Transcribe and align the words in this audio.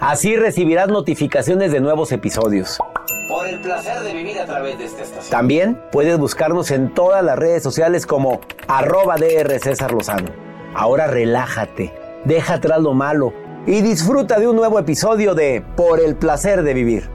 Así 0.00 0.36
recibirás 0.36 0.88
notificaciones 0.88 1.72
de 1.72 1.80
nuevos 1.80 2.12
episodios. 2.12 2.78
Por 3.28 3.48
el 3.48 3.60
placer 3.60 4.00
de 4.00 4.12
vivir 4.12 4.38
a 4.38 4.44
través 4.44 4.78
de 4.78 4.84
esta 4.84 5.02
estación. 5.02 5.30
También 5.30 5.80
puedes 5.90 6.18
buscarnos 6.18 6.70
en 6.70 6.92
todas 6.92 7.24
las 7.24 7.38
redes 7.38 7.62
sociales 7.62 8.06
como 8.06 8.40
arroba 8.68 9.16
DR 9.16 9.58
César 9.58 9.92
Lozano. 9.92 10.30
Ahora 10.74 11.06
relájate, 11.06 11.94
deja 12.24 12.54
atrás 12.54 12.80
lo 12.80 12.92
malo 12.92 13.32
y 13.66 13.80
disfruta 13.80 14.38
de 14.38 14.46
un 14.46 14.56
nuevo 14.56 14.78
episodio 14.78 15.34
de 15.34 15.64
Por 15.76 15.98
el 16.00 16.14
placer 16.14 16.62
de 16.62 16.74
vivir. 16.74 17.08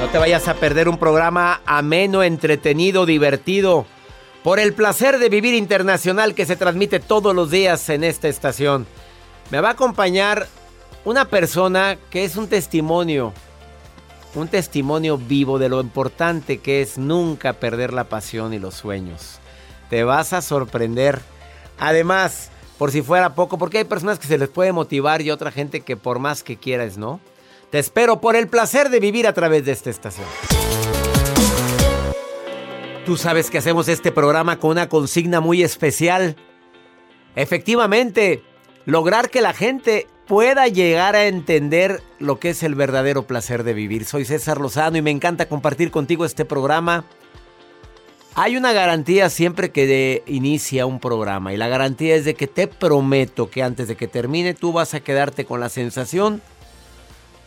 No 0.00 0.08
te 0.08 0.18
vayas 0.18 0.46
a 0.46 0.54
perder 0.54 0.90
un 0.90 0.98
programa 0.98 1.62
ameno, 1.64 2.22
entretenido, 2.22 3.06
divertido. 3.06 3.86
Por 4.44 4.60
el 4.60 4.74
placer 4.74 5.18
de 5.18 5.30
vivir 5.30 5.54
internacional 5.54 6.34
que 6.34 6.44
se 6.44 6.54
transmite 6.54 7.00
todos 7.00 7.34
los 7.34 7.50
días 7.50 7.88
en 7.88 8.04
esta 8.04 8.28
estación. 8.28 8.86
Me 9.50 9.60
va 9.60 9.68
a 9.68 9.72
acompañar 9.72 10.46
una 11.04 11.24
persona 11.24 11.96
que 12.10 12.24
es 12.24 12.36
un 12.36 12.48
testimonio, 12.48 13.32
un 14.34 14.48
testimonio 14.48 15.16
vivo 15.16 15.58
de 15.58 15.70
lo 15.70 15.80
importante 15.80 16.58
que 16.58 16.82
es 16.82 16.98
nunca 16.98 17.54
perder 17.54 17.94
la 17.94 18.04
pasión 18.04 18.52
y 18.52 18.58
los 18.58 18.74
sueños. 18.74 19.38
Te 19.88 20.04
vas 20.04 20.34
a 20.34 20.42
sorprender. 20.42 21.20
Además, 21.78 22.50
por 22.76 22.90
si 22.90 23.00
fuera 23.00 23.34
poco, 23.34 23.56
porque 23.56 23.78
hay 23.78 23.84
personas 23.84 24.18
que 24.18 24.26
se 24.26 24.36
les 24.36 24.50
puede 24.50 24.72
motivar 24.72 25.22
y 25.22 25.30
otra 25.30 25.50
gente 25.50 25.80
que 25.80 25.96
por 25.96 26.18
más 26.18 26.42
que 26.42 26.58
quieras, 26.58 26.98
¿no? 26.98 27.18
Te 27.70 27.78
espero 27.78 28.20
por 28.20 28.36
el 28.36 28.48
placer 28.48 28.90
de 28.90 29.00
vivir 29.00 29.26
a 29.26 29.32
través 29.32 29.64
de 29.64 29.72
esta 29.72 29.88
estación. 29.88 30.26
Tú 33.06 33.16
sabes 33.16 33.50
que 33.50 33.56
hacemos 33.56 33.88
este 33.88 34.12
programa 34.12 34.58
con 34.58 34.72
una 34.72 34.90
consigna 34.90 35.40
muy 35.40 35.62
especial. 35.62 36.36
Efectivamente, 37.34 38.42
lograr 38.88 39.28
que 39.28 39.42
la 39.42 39.52
gente 39.52 40.06
pueda 40.26 40.66
llegar 40.66 41.14
a 41.14 41.26
entender 41.26 42.02
lo 42.18 42.38
que 42.38 42.50
es 42.50 42.62
el 42.62 42.74
verdadero 42.74 43.26
placer 43.26 43.62
de 43.62 43.74
vivir. 43.74 44.06
Soy 44.06 44.24
César 44.24 44.62
Lozano 44.62 44.96
y 44.96 45.02
me 45.02 45.10
encanta 45.10 45.46
compartir 45.46 45.90
contigo 45.90 46.24
este 46.24 46.46
programa. 46.46 47.04
Hay 48.34 48.56
una 48.56 48.72
garantía 48.72 49.28
siempre 49.28 49.72
que 49.72 50.22
inicia 50.26 50.86
un 50.86 51.00
programa 51.00 51.52
y 51.52 51.58
la 51.58 51.68
garantía 51.68 52.16
es 52.16 52.24
de 52.24 52.32
que 52.32 52.46
te 52.46 52.66
prometo 52.66 53.50
que 53.50 53.62
antes 53.62 53.88
de 53.88 53.96
que 53.96 54.08
termine 54.08 54.54
tú 54.54 54.72
vas 54.72 54.94
a 54.94 55.00
quedarte 55.00 55.44
con 55.44 55.60
la 55.60 55.68
sensación 55.68 56.40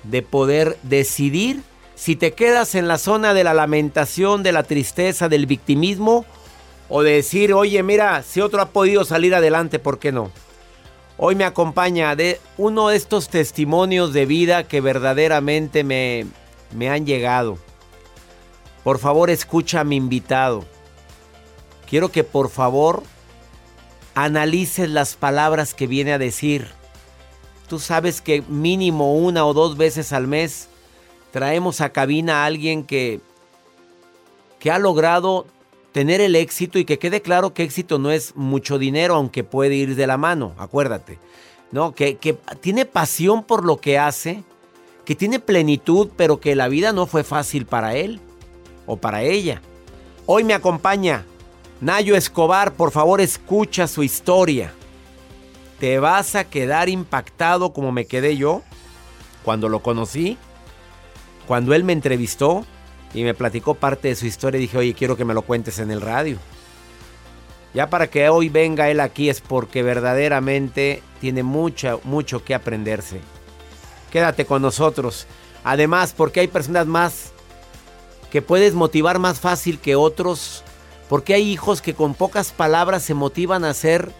de 0.03 0.21
poder 0.21 0.77
decidir 0.83 1.63
si 1.95 2.15
te 2.15 2.33
quedas 2.33 2.75
en 2.75 2.87
la 2.87 2.99
zona 2.99 3.33
de 3.33 3.43
la 3.43 3.55
lamentación, 3.55 4.43
de 4.43 4.51
la 4.51 4.61
tristeza, 4.61 5.27
del 5.27 5.47
victimismo 5.47 6.23
o 6.87 7.01
de 7.01 7.13
decir, 7.13 7.51
oye, 7.51 7.81
mira, 7.81 8.21
si 8.21 8.41
otro 8.41 8.61
ha 8.61 8.69
podido 8.69 9.05
salir 9.05 9.33
adelante, 9.33 9.79
¿por 9.79 9.97
qué 9.97 10.11
no? 10.11 10.29
Hoy 11.23 11.35
me 11.35 11.43
acompaña 11.45 12.15
de 12.15 12.41
uno 12.57 12.87
de 12.87 12.95
estos 12.95 13.29
testimonios 13.29 14.11
de 14.11 14.25
vida 14.25 14.63
que 14.63 14.81
verdaderamente 14.81 15.83
me, 15.83 16.25
me 16.75 16.89
han 16.89 17.05
llegado. 17.05 17.59
Por 18.83 18.97
favor, 18.97 19.29
escucha 19.29 19.81
a 19.81 19.83
mi 19.83 19.97
invitado. 19.97 20.65
Quiero 21.87 22.11
que 22.11 22.23
por 22.23 22.49
favor 22.49 23.03
analices 24.15 24.89
las 24.89 25.15
palabras 25.15 25.75
que 25.75 25.85
viene 25.85 26.11
a 26.11 26.17
decir. 26.17 26.69
Tú 27.69 27.77
sabes 27.77 28.19
que 28.19 28.41
mínimo 28.47 29.13
una 29.13 29.45
o 29.45 29.53
dos 29.53 29.77
veces 29.77 30.13
al 30.13 30.25
mes 30.25 30.69
traemos 31.29 31.81
a 31.81 31.91
cabina 31.91 32.41
a 32.41 32.45
alguien 32.47 32.83
que, 32.83 33.21
que 34.57 34.71
ha 34.71 34.79
logrado 34.79 35.45
tener 35.91 36.21
el 36.21 36.35
éxito 36.35 36.79
y 36.79 36.85
que 36.85 36.99
quede 36.99 37.21
claro 37.21 37.53
que 37.53 37.63
éxito 37.63 37.99
no 37.99 38.11
es 38.11 38.35
mucho 38.35 38.77
dinero, 38.77 39.15
aunque 39.15 39.43
puede 39.43 39.75
ir 39.75 39.95
de 39.95 40.07
la 40.07 40.17
mano, 40.17 40.53
acuérdate. 40.57 41.19
No, 41.71 41.93
que, 41.93 42.17
que 42.17 42.33
tiene 42.59 42.85
pasión 42.85 43.43
por 43.43 43.65
lo 43.65 43.77
que 43.77 43.97
hace, 43.97 44.43
que 45.05 45.15
tiene 45.15 45.39
plenitud, 45.39 46.09
pero 46.17 46.39
que 46.39 46.55
la 46.55 46.67
vida 46.67 46.91
no 46.93 47.07
fue 47.07 47.23
fácil 47.23 47.65
para 47.65 47.95
él 47.95 48.19
o 48.85 48.97
para 48.97 49.23
ella. 49.23 49.61
Hoy 50.25 50.43
me 50.43 50.53
acompaña 50.53 51.25
Nayo 51.81 52.15
Escobar, 52.15 52.73
por 52.73 52.91
favor 52.91 53.21
escucha 53.21 53.87
su 53.87 54.03
historia. 54.03 54.73
Te 55.79 55.97
vas 55.97 56.35
a 56.35 56.43
quedar 56.43 56.89
impactado 56.89 57.73
como 57.73 57.91
me 57.91 58.05
quedé 58.05 58.37
yo 58.37 58.61
cuando 59.43 59.67
lo 59.67 59.81
conocí, 59.81 60.37
cuando 61.47 61.73
él 61.73 61.83
me 61.83 61.93
entrevistó 61.93 62.65
y 63.13 63.23
me 63.23 63.33
platicó 63.33 63.75
parte 63.75 64.09
de 64.09 64.15
su 64.15 64.25
historia. 64.25 64.59
Dije, 64.59 64.77
oye, 64.77 64.93
quiero 64.93 65.17
que 65.17 65.25
me 65.25 65.33
lo 65.33 65.41
cuentes 65.41 65.79
en 65.79 65.91
el 65.91 66.01
radio. 66.01 66.37
Ya 67.73 67.89
para 67.89 68.07
que 68.07 68.27
hoy 68.29 68.49
venga 68.49 68.89
él 68.89 68.99
aquí 68.99 69.29
es 69.29 69.41
porque 69.41 69.83
verdaderamente 69.83 71.01
tiene 71.21 71.43
mucho, 71.43 72.01
mucho 72.03 72.43
que 72.43 72.53
aprenderse. 72.53 73.21
Quédate 74.11 74.45
con 74.45 74.61
nosotros. 74.61 75.27
Además, 75.63 76.13
porque 76.15 76.41
hay 76.41 76.47
personas 76.47 76.87
más 76.87 77.31
que 78.29 78.41
puedes 78.41 78.73
motivar 78.73 79.19
más 79.19 79.39
fácil 79.39 79.77
que 79.77 79.95
otros 79.95 80.63
Porque 81.09 81.33
hay 81.33 81.51
hijos 81.51 81.81
que 81.81 81.93
con 81.93 82.13
pocas 82.13 82.53
palabras 82.53 83.03
se 83.03 83.13
motivan 83.13 83.65
a 83.65 83.71
hacer 83.71 84.13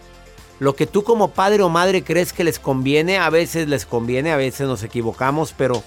lo 0.60 0.76
que 0.76 0.86
tú 0.86 1.02
como 1.02 1.30
padre 1.30 1.62
o 1.62 1.70
madre 1.70 2.04
crees 2.04 2.34
que 2.34 2.44
les 2.44 2.58
conviene. 2.58 3.16
A 3.16 3.30
veces 3.30 3.66
les 3.66 3.86
conviene, 3.86 4.30
a 4.30 4.36
veces 4.36 4.68
nos 4.68 4.82
equivocamos, 4.82 5.54
pero 5.56 5.82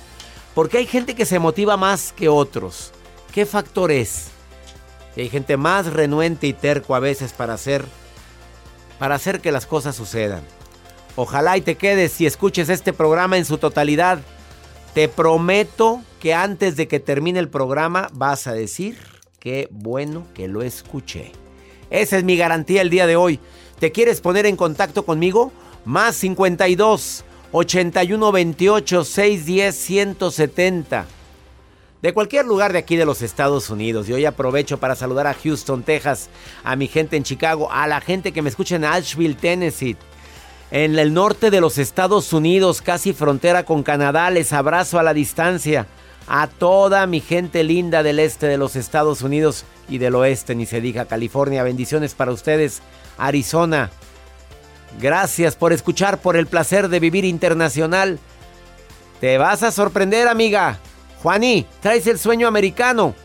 porque 0.55 0.79
hay 0.79 0.87
gente 0.87 1.13
que 1.13 1.27
se 1.27 1.37
motiva 1.37 1.77
más 1.77 2.11
que 2.11 2.27
otros. 2.27 2.91
¿Qué 3.35 3.45
factor 3.45 3.91
es? 3.91 4.29
hay 5.17 5.27
gente 5.27 5.57
más 5.57 5.87
renuente 5.87 6.47
y 6.47 6.53
terco 6.53 6.95
a 6.95 7.01
veces 7.01 7.33
para 7.33 7.53
hacer 7.53 7.83
para 8.97 9.15
hacer 9.15 9.41
que 9.41 9.51
las 9.51 9.65
cosas 9.65 9.93
sucedan. 9.93 10.41
Ojalá 11.17 11.57
y 11.57 11.61
te 11.61 11.75
quedes 11.75 12.21
y 12.21 12.25
escuches 12.25 12.69
este 12.69 12.93
programa 12.93 13.37
en 13.37 13.43
su 13.43 13.57
totalidad. 13.57 14.19
Te 14.93 15.09
prometo 15.09 16.01
que 16.21 16.33
antes 16.33 16.77
de 16.77 16.87
que 16.87 17.01
termine 17.01 17.39
el 17.39 17.49
programa 17.49 18.07
vas 18.13 18.47
a 18.47 18.53
decir 18.53 18.97
qué 19.39 19.67
bueno 19.69 20.27
que 20.33 20.47
lo 20.47 20.61
escuché. 20.61 21.33
Esa 21.89 22.17
es 22.17 22.23
mi 22.23 22.37
garantía 22.37 22.81
el 22.81 22.89
día 22.89 23.05
de 23.05 23.17
hoy. 23.17 23.41
¿Te 23.79 23.91
quieres 23.91 24.21
poner 24.21 24.45
en 24.45 24.55
contacto 24.55 25.05
conmigo? 25.05 25.51
Más 25.83 26.15
52 26.15 27.25
81 27.51 28.31
28 28.31 29.03
610 29.03 29.75
170. 29.75 31.05
De 32.05 32.13
cualquier 32.13 32.45
lugar 32.45 32.71
de 32.71 32.77
aquí 32.77 32.97
de 32.97 33.05
los 33.05 33.23
Estados 33.23 33.71
Unidos. 33.71 34.07
Y 34.07 34.13
hoy 34.13 34.25
aprovecho 34.25 34.79
para 34.79 34.95
saludar 34.95 35.25
a 35.25 35.33
Houston, 35.33 35.81
Texas, 35.81 36.29
a 36.63 36.75
mi 36.75 36.87
gente 36.87 37.17
en 37.17 37.23
Chicago, 37.23 37.71
a 37.71 37.87
la 37.87 37.99
gente 37.99 38.31
que 38.31 38.43
me 38.43 38.49
escucha 38.49 38.75
en 38.75 38.85
Asheville, 38.85 39.33
Tennessee. 39.33 39.97
En 40.69 40.99
el 40.99 41.15
norte 41.15 41.49
de 41.49 41.61
los 41.61 41.79
Estados 41.79 42.31
Unidos, 42.31 42.83
casi 42.83 43.11
frontera 43.11 43.63
con 43.65 43.81
Canadá, 43.81 44.29
les 44.29 44.53
abrazo 44.53 44.99
a 44.99 45.03
la 45.03 45.15
distancia. 45.15 45.87
A 46.27 46.45
toda 46.45 47.07
mi 47.07 47.21
gente 47.21 47.63
linda 47.63 48.03
del 48.03 48.19
este 48.19 48.45
de 48.45 48.59
los 48.59 48.75
Estados 48.75 49.23
Unidos 49.23 49.65
y 49.89 49.97
del 49.97 50.13
oeste, 50.13 50.53
ni 50.53 50.67
se 50.67 50.81
diga, 50.81 51.05
California. 51.05 51.63
Bendiciones 51.63 52.13
para 52.13 52.33
ustedes. 52.33 52.83
Arizona. 53.17 53.89
Gracias 55.01 55.55
por 55.55 55.73
escuchar, 55.73 56.21
por 56.21 56.37
el 56.37 56.45
placer 56.45 56.87
de 56.87 56.99
vivir 56.99 57.25
internacional. 57.25 58.19
Te 59.19 59.39
vas 59.39 59.63
a 59.63 59.71
sorprender, 59.71 60.27
amiga. 60.27 60.79
Juaní, 61.21 61.65
traes 61.81 62.07
el 62.07 62.19
sueño 62.19 62.47
americano. 62.47 63.15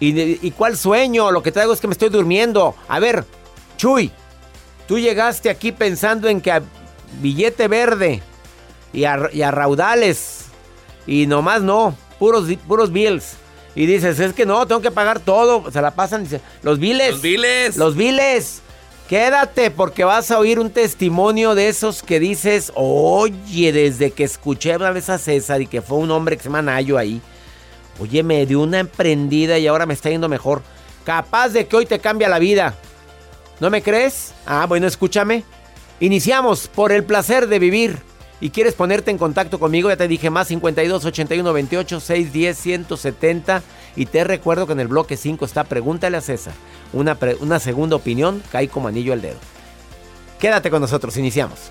¿Y, 0.00 0.50
cuál 0.50 0.76
sueño? 0.76 1.30
Lo 1.30 1.42
que 1.42 1.52
traigo 1.52 1.72
es 1.72 1.80
que 1.80 1.86
me 1.86 1.92
estoy 1.92 2.10
durmiendo. 2.10 2.74
A 2.88 2.98
ver, 2.98 3.24
Chuy, 3.78 4.10
tú 4.86 4.98
llegaste 4.98 5.48
aquí 5.48 5.72
pensando 5.72 6.28
en 6.28 6.40
que 6.40 6.52
a 6.52 6.62
billete 7.22 7.68
verde 7.68 8.22
y 8.92 9.04
a, 9.04 9.30
y 9.32 9.42
a 9.42 9.50
raudales 9.50 10.46
y 11.06 11.26
nomás 11.26 11.62
no, 11.62 11.96
puros, 12.18 12.46
puros 12.66 12.92
bills. 12.92 13.36
Y 13.74 13.86
dices, 13.86 14.20
es 14.20 14.32
que 14.32 14.46
no, 14.46 14.66
tengo 14.66 14.80
que 14.80 14.90
pagar 14.90 15.20
todo. 15.20 15.70
Se 15.70 15.82
la 15.82 15.92
pasan 15.92 16.28
los 16.62 16.78
biles. 16.78 17.12
Los 17.12 17.22
biles. 17.22 17.76
Los 17.76 17.96
biles. 17.96 18.62
Quédate 19.08 19.70
porque 19.70 20.02
vas 20.02 20.30
a 20.30 20.38
oír 20.38 20.58
un 20.58 20.70
testimonio 20.70 21.54
de 21.54 21.68
esos 21.68 22.02
que 22.02 22.18
dices, 22.18 22.72
oye, 22.74 23.70
desde 23.70 24.12
que 24.12 24.24
escuché 24.24 24.74
una 24.76 24.92
vez 24.92 25.10
a 25.10 25.18
César 25.18 25.60
y 25.60 25.66
que 25.66 25.82
fue 25.82 25.98
un 25.98 26.10
hombre 26.10 26.36
que 26.36 26.42
se 26.42 26.48
llama 26.48 26.62
Nayo 26.62 26.96
ahí. 26.96 27.20
Oye, 28.00 28.22
me 28.22 28.46
dio 28.46 28.60
una 28.60 28.80
emprendida 28.80 29.58
y 29.58 29.66
ahora 29.66 29.84
me 29.84 29.92
está 29.92 30.08
yendo 30.08 30.28
mejor. 30.28 30.62
Capaz 31.04 31.50
de 31.50 31.66
que 31.66 31.76
hoy 31.76 31.84
te 31.84 31.98
cambia 31.98 32.30
la 32.30 32.38
vida. 32.38 32.74
¿No 33.60 33.68
me 33.68 33.82
crees? 33.82 34.32
Ah, 34.46 34.64
bueno, 34.66 34.86
escúchame. 34.86 35.44
Iniciamos 36.00 36.66
por 36.66 36.90
el 36.90 37.04
placer 37.04 37.46
de 37.46 37.58
vivir 37.58 37.98
y 38.40 38.50
quieres 38.50 38.74
ponerte 38.74 39.10
en 39.10 39.18
contacto 39.18 39.60
conmigo, 39.60 39.90
ya 39.90 39.96
te 39.96 40.08
dije 40.08 40.28
más 40.30 40.48
52 40.48 41.04
81 41.04 41.52
28 41.52 42.00
610 42.00 42.58
170 42.58 43.62
y 43.96 44.06
te 44.06 44.24
recuerdo 44.24 44.66
que 44.66 44.72
en 44.72 44.80
el 44.80 44.88
bloque 44.88 45.16
5 45.16 45.44
está 45.44 45.64
Pregúntale 45.64 46.16
a 46.16 46.20
César. 46.20 46.54
Una, 46.92 47.18
una 47.40 47.58
segunda 47.58 47.96
opinión 47.96 48.42
cae 48.50 48.68
como 48.68 48.88
anillo 48.88 49.12
al 49.12 49.22
dedo. 49.22 49.38
Quédate 50.38 50.70
con 50.70 50.80
nosotros, 50.80 51.16
iniciamos 51.16 51.70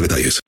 detalles. 0.00 0.40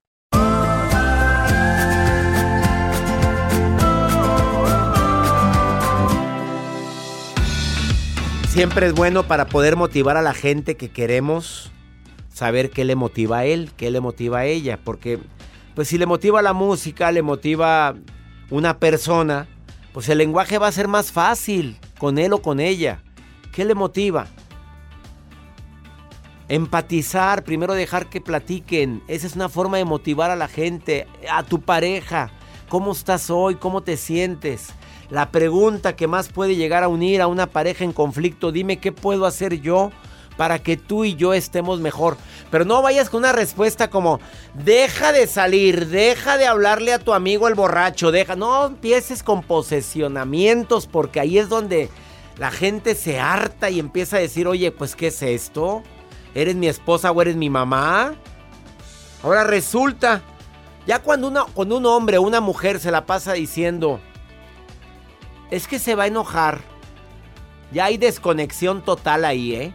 Siempre 8.49 8.87
es 8.89 8.95
bueno 8.95 9.23
para 9.23 9.47
poder 9.47 9.77
motivar 9.77 10.17
a 10.17 10.23
la 10.23 10.35
gente 10.35 10.77
que 10.77 10.91
queremos 10.91 11.71
saber 12.33 12.71
qué 12.71 12.85
le 12.85 12.97
motiva 12.97 13.39
a 13.39 13.45
él, 13.45 13.71
qué 13.77 13.91
le 13.91 14.01
motiva 14.01 14.41
a 14.41 14.45
ella, 14.45 14.79
porque 14.83 15.19
pues 15.75 15.89
si 15.89 15.99
le 15.99 16.07
motiva 16.07 16.43
la 16.43 16.53
música, 16.53 17.13
le 17.13 17.23
motiva 17.23 17.95
una 18.51 18.79
persona, 18.79 19.47
pues 19.93 20.09
el 20.09 20.19
lenguaje 20.19 20.59
va 20.59 20.67
a 20.67 20.73
ser 20.73 20.89
más 20.89 21.13
fácil 21.13 21.79
con 21.99 22.19
él 22.19 22.33
o 22.33 22.43
con 22.43 22.61
ella. 22.61 23.03
¿Qué 23.53 23.65
le 23.65 23.75
motiva? 23.75 24.27
Empatizar, 26.51 27.45
primero 27.45 27.75
dejar 27.75 28.09
que 28.09 28.21
platiquen. 28.21 29.05
Esa 29.07 29.29
es 29.29 29.37
una 29.37 29.49
forma 29.49 29.77
de 29.77 29.85
motivar 29.85 30.33
a 30.33 30.37
la 30.37 30.49
gente, 30.49 31.07
a 31.31 31.45
tu 31.45 31.61
pareja. 31.61 32.33
¿Cómo 32.69 32.91
estás 32.91 33.31
hoy? 33.31 33.55
¿Cómo 33.55 33.85
te 33.85 33.97
sientes? 33.97 34.71
La 35.11 35.31
pregunta 35.31 35.95
que 35.95 36.09
más 36.09 36.29
puede 36.29 36.57
llegar 36.57 36.83
a 36.83 36.89
unir 36.89 37.23
a 37.23 37.29
una 37.29 37.47
pareja 37.47 37.85
en 37.85 37.93
conflicto, 37.93 38.51
dime 38.51 38.79
qué 38.79 38.91
puedo 38.91 39.27
hacer 39.27 39.61
yo 39.61 39.93
para 40.37 40.59
que 40.59 40.77
tú 40.77 41.05
y 41.05 41.15
yo 41.15 41.35
estemos 41.35 41.79
mejor. 41.79 42.17
Pero 42.51 42.65
no 42.65 42.83
vayas 42.83 43.11
con 43.11 43.19
una 43.19 43.31
respuesta 43.31 43.89
como, 43.89 44.19
deja 44.55 45.13
de 45.13 45.29
salir, 45.29 45.87
deja 45.87 46.37
de 46.37 46.49
hablarle 46.49 46.93
a 46.93 46.99
tu 46.99 47.15
amigo 47.15 47.47
el 47.47 47.55
borracho, 47.55 48.11
deja, 48.11 48.35
no 48.35 48.67
empieces 48.67 49.23
con 49.23 49.45
posesionamientos 49.45 50.89
porque 50.89 51.21
ahí 51.21 51.39
es 51.39 51.49
donde 51.49 51.91
la 52.39 52.51
gente 52.51 52.97
se 52.97 53.21
harta 53.21 53.71
y 53.71 53.79
empieza 53.79 54.17
a 54.17 54.21
decir, 54.21 54.49
oye, 54.49 54.73
pues 54.73 54.97
¿qué 54.97 55.09
es 55.09 55.23
esto? 55.23 55.85
¿Eres 56.35 56.55
mi 56.55 56.69
esposa 56.69 57.11
o 57.11 57.23
eres 57.23 57.37
mi 57.37 57.51
mamá? 57.51 58.15
Ahora 59.23 59.45
resulta, 59.45 60.23
ya 60.87 61.01
cuando, 61.01 61.29
una, 61.29 61.45
cuando 61.45 61.77
un 61.77 61.87
hombre 61.87 62.19
o 62.19 62.23
una 62.23 62.41
mujer 62.41 62.81
se 62.81 62.91
la 62.91 63.07
pasa 63.07 63.35
diciendo, 63.35 64.01
es 65.51 65.67
que 65.67 65.79
se 65.79 65.95
va 65.95 66.05
a 66.05 66.09
enojar, 66.09 66.61
ya 67.73 67.87
hay 67.87 67.99
desconexión 67.99 68.83
total 68.83 69.25
ahí, 69.25 69.55
¿eh? 69.55 69.75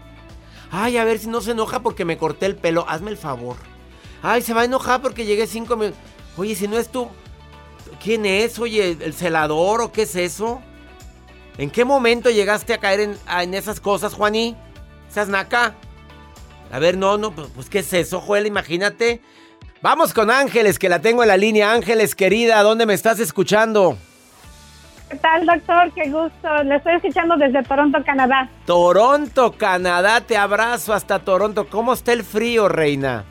Ay, 0.72 0.98
a 0.98 1.06
ver 1.06 1.20
si 1.20 1.28
no 1.28 1.42
se 1.42 1.52
enoja 1.52 1.82
porque 1.82 2.06
me 2.06 2.18
corté 2.18 2.46
el 2.46 2.56
pelo. 2.56 2.86
Hazme 2.90 3.12
el 3.12 3.18
favor. 3.18 3.56
Ay, 4.22 4.42
se 4.42 4.54
va 4.54 4.62
a 4.62 4.66
enojar 4.66 5.02
porque 5.02 5.26
llegué 5.26 5.48
cinco 5.48 5.78
minutos. 5.78 6.00
Oye, 6.38 6.56
si 6.56 6.68
no 6.68 6.78
es 6.78 6.90
tú, 6.90 7.08
¿quién 8.04 8.26
es? 8.26 8.60
Oye, 8.60 8.98
¿el 9.00 9.14
celador 9.14 9.82
o 9.82 9.92
qué 9.92 10.02
es 10.02 10.16
eso? 10.16 10.62
¿En 11.58 11.70
qué 11.70 11.86
momento 11.86 12.30
llegaste 12.30 12.74
a 12.74 12.80
caer 12.80 13.18
en, 13.28 13.54
esas 13.54 13.80
cosas, 13.80 14.14
Juaní? 14.14 14.58
¿Seas 15.10 15.30
naca? 15.30 15.76
A 16.76 16.80
ver, 16.80 16.98
no, 16.98 17.18
no, 17.18 17.32
pues, 17.32 17.48
pues 17.56 17.70
¿qué 17.70 17.80
es 17.80 17.94
eso, 17.94 18.20
Joel? 18.20 18.48
Imagínate. 18.48 19.22
Vamos 19.82 20.14
con 20.14 20.30
Ángeles, 20.30 20.78
que 20.78 20.90
la 20.90 21.00
tengo 21.00 21.24
en 21.24 21.30
la 21.30 21.38
línea. 21.38 21.72
Ángeles, 21.72 22.16
querida, 22.16 22.62
¿dónde 22.64 22.86
me 22.86 22.94
estás 22.94 23.18
escuchando? 23.22 23.98
¿Qué 25.10 25.16
tal, 25.16 25.46
doctor? 25.46 25.90
Qué 25.94 26.10
gusto. 26.10 26.64
Le 26.66 26.76
estoy 26.76 26.96
escuchando 26.96 27.38
desde 27.38 27.64
Toronto, 27.64 28.04
Canadá. 28.04 28.50
Toronto, 28.66 29.54
Canadá. 29.54 30.20
Te 30.20 30.36
abrazo 30.36 30.94
hasta 30.94 31.20
Toronto. 31.20 31.66
¿Cómo 31.70 31.94
está 31.94 32.12
el 32.12 32.24
frío, 32.24 32.68
reina? 32.68 33.24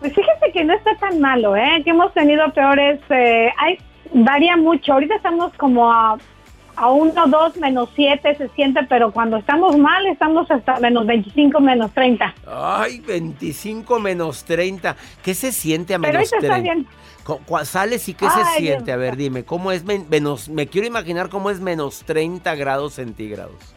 Pues 0.00 0.12
fíjese 0.12 0.50
que 0.52 0.64
no 0.64 0.74
está 0.74 0.96
tan 0.96 1.20
malo, 1.20 1.54
¿eh? 1.54 1.82
Que 1.84 1.90
hemos 1.90 2.12
tenido 2.14 2.52
peores. 2.52 2.98
Eh, 3.10 3.48
hay, 3.58 3.78
varía 4.12 4.56
mucho. 4.56 4.94
Ahorita 4.94 5.14
estamos 5.14 5.52
como 5.54 5.88
a, 5.92 6.18
a 6.78 6.90
1, 6.90 7.26
2, 7.26 7.56
menos 7.56 7.90
7 7.94 8.36
se 8.36 8.48
siente, 8.50 8.80
pero 8.88 9.10
cuando 9.10 9.36
estamos 9.36 9.76
mal 9.76 10.06
estamos 10.06 10.50
hasta 10.50 10.78
menos 10.78 11.06
25, 11.06 11.60
menos 11.60 11.92
30. 11.92 12.34
Ay, 12.46 13.00
25 13.00 13.98
menos 13.98 14.44
30. 14.44 14.96
¿Qué 15.22 15.34
se 15.34 15.52
siente 15.52 15.94
a 15.94 15.98
menos 15.98 16.30
pero 16.30 16.40
30? 16.40 16.46
Está 16.46 16.62
bien. 16.62 16.86
¿Sales 17.64 18.08
y 18.08 18.14
qué 18.14 18.26
se 18.30 18.44
siente? 18.58 18.92
A 18.92 18.96
ver, 18.96 19.16
dime, 19.16 19.44
¿cómo 19.44 19.72
es 19.72 19.84
menos? 19.84 20.48
Me 20.48 20.66
quiero 20.66 20.86
imaginar 20.86 21.28
cómo 21.28 21.50
es 21.50 21.60
menos 21.60 22.02
30 22.04 22.54
grados 22.54 22.94
centígrados. 22.94 23.74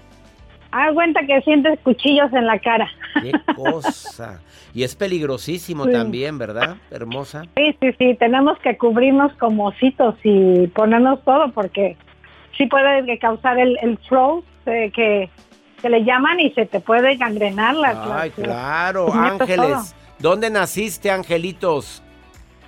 Haz 0.72 0.94
cuenta 0.94 1.20
que 1.26 1.42
sientes 1.42 1.78
cuchillos 1.80 2.32
en 2.32 2.48
la 2.48 2.58
cara. 2.60 2.90
Qué 3.22 3.34
cosa. 3.56 4.40
Y 4.74 4.84
es 4.84 4.96
peligrosísimo 4.96 5.86
también, 5.88 6.38
¿verdad? 6.38 6.78
Hermosa. 6.92 7.44
Sí, 7.58 7.76
sí, 7.82 7.90
sí. 8.00 8.16
Tenemos 8.18 8.58
que 8.60 8.78
cubrirnos 8.78 9.34
como 9.34 9.66
ositos 9.66 10.16
y 10.24 10.68
ponernos 10.68 11.22
todo 11.26 11.52
porque 11.52 11.98
sí 12.62 12.68
puede 12.68 13.18
causar 13.18 13.58
el, 13.60 13.78
el 13.82 14.00
eh, 14.68 14.92
que, 14.94 15.30
que 15.82 15.90
le 15.90 16.04
llaman 16.04 16.40
y 16.40 16.52
se 16.52 16.66
te 16.66 16.80
puede 16.80 17.16
gangrenar 17.16 17.76
las. 17.76 17.98
Ay, 17.98 18.30
claro, 18.32 19.12
Ángeles. 19.14 19.96
¿Dónde 20.20 20.50
naciste, 20.52 21.10
Angelitos? 21.10 22.04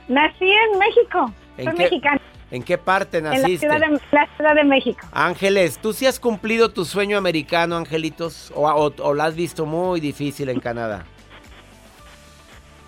Nací 0.07 0.51
en 0.51 0.79
México. 0.79 1.31
¿En 1.57 1.65
Soy 1.65 1.75
mexicana. 1.75 2.21
¿En 2.49 2.63
qué 2.63 2.77
parte 2.77 3.21
naciste? 3.21 3.65
En 3.65 3.71
la 3.71 4.27
ciudad, 4.37 4.55
de, 4.55 4.63
México. 4.63 5.07
Ángeles, 5.11 5.79
¿tú 5.79 5.93
sí 5.93 6.05
has 6.05 6.19
cumplido 6.19 6.69
tu 6.69 6.85
sueño 6.85 7.17
americano, 7.17 7.77
Angelitos? 7.77 8.51
¿O, 8.55 8.67
o, 8.67 9.13
lo 9.13 9.23
has 9.23 9.35
visto 9.35 9.65
muy 9.65 9.99
difícil 9.99 10.49
en 10.49 10.59
Canadá? 10.59 11.05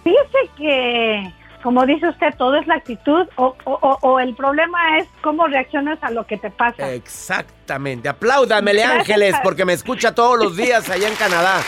Fíjese 0.04 0.38
que, 0.58 1.34
como 1.66 1.84
dice 1.88 2.08
usted, 2.08 2.28
todo 2.38 2.58
es 2.58 2.68
la 2.68 2.76
actitud 2.76 3.28
o, 3.38 3.56
o, 3.66 4.20
el 4.20 4.36
problema 4.36 5.00
es 5.00 5.08
cómo 5.22 5.48
reaccionas 5.48 5.98
a 6.04 6.12
lo 6.12 6.28
que 6.28 6.38
te 6.38 6.52
pasa. 6.52 6.92
Exactamente. 6.92 8.08
Apláudamele, 8.08 8.84
Ángeles, 8.84 9.36
porque 9.42 9.66
me 9.66 9.74
escucha 9.74 10.14
todos 10.14 10.38
los 10.38 10.56
días 10.56 10.88
allá 10.92 11.08
en 11.08 11.16
Canadá. 11.16 11.64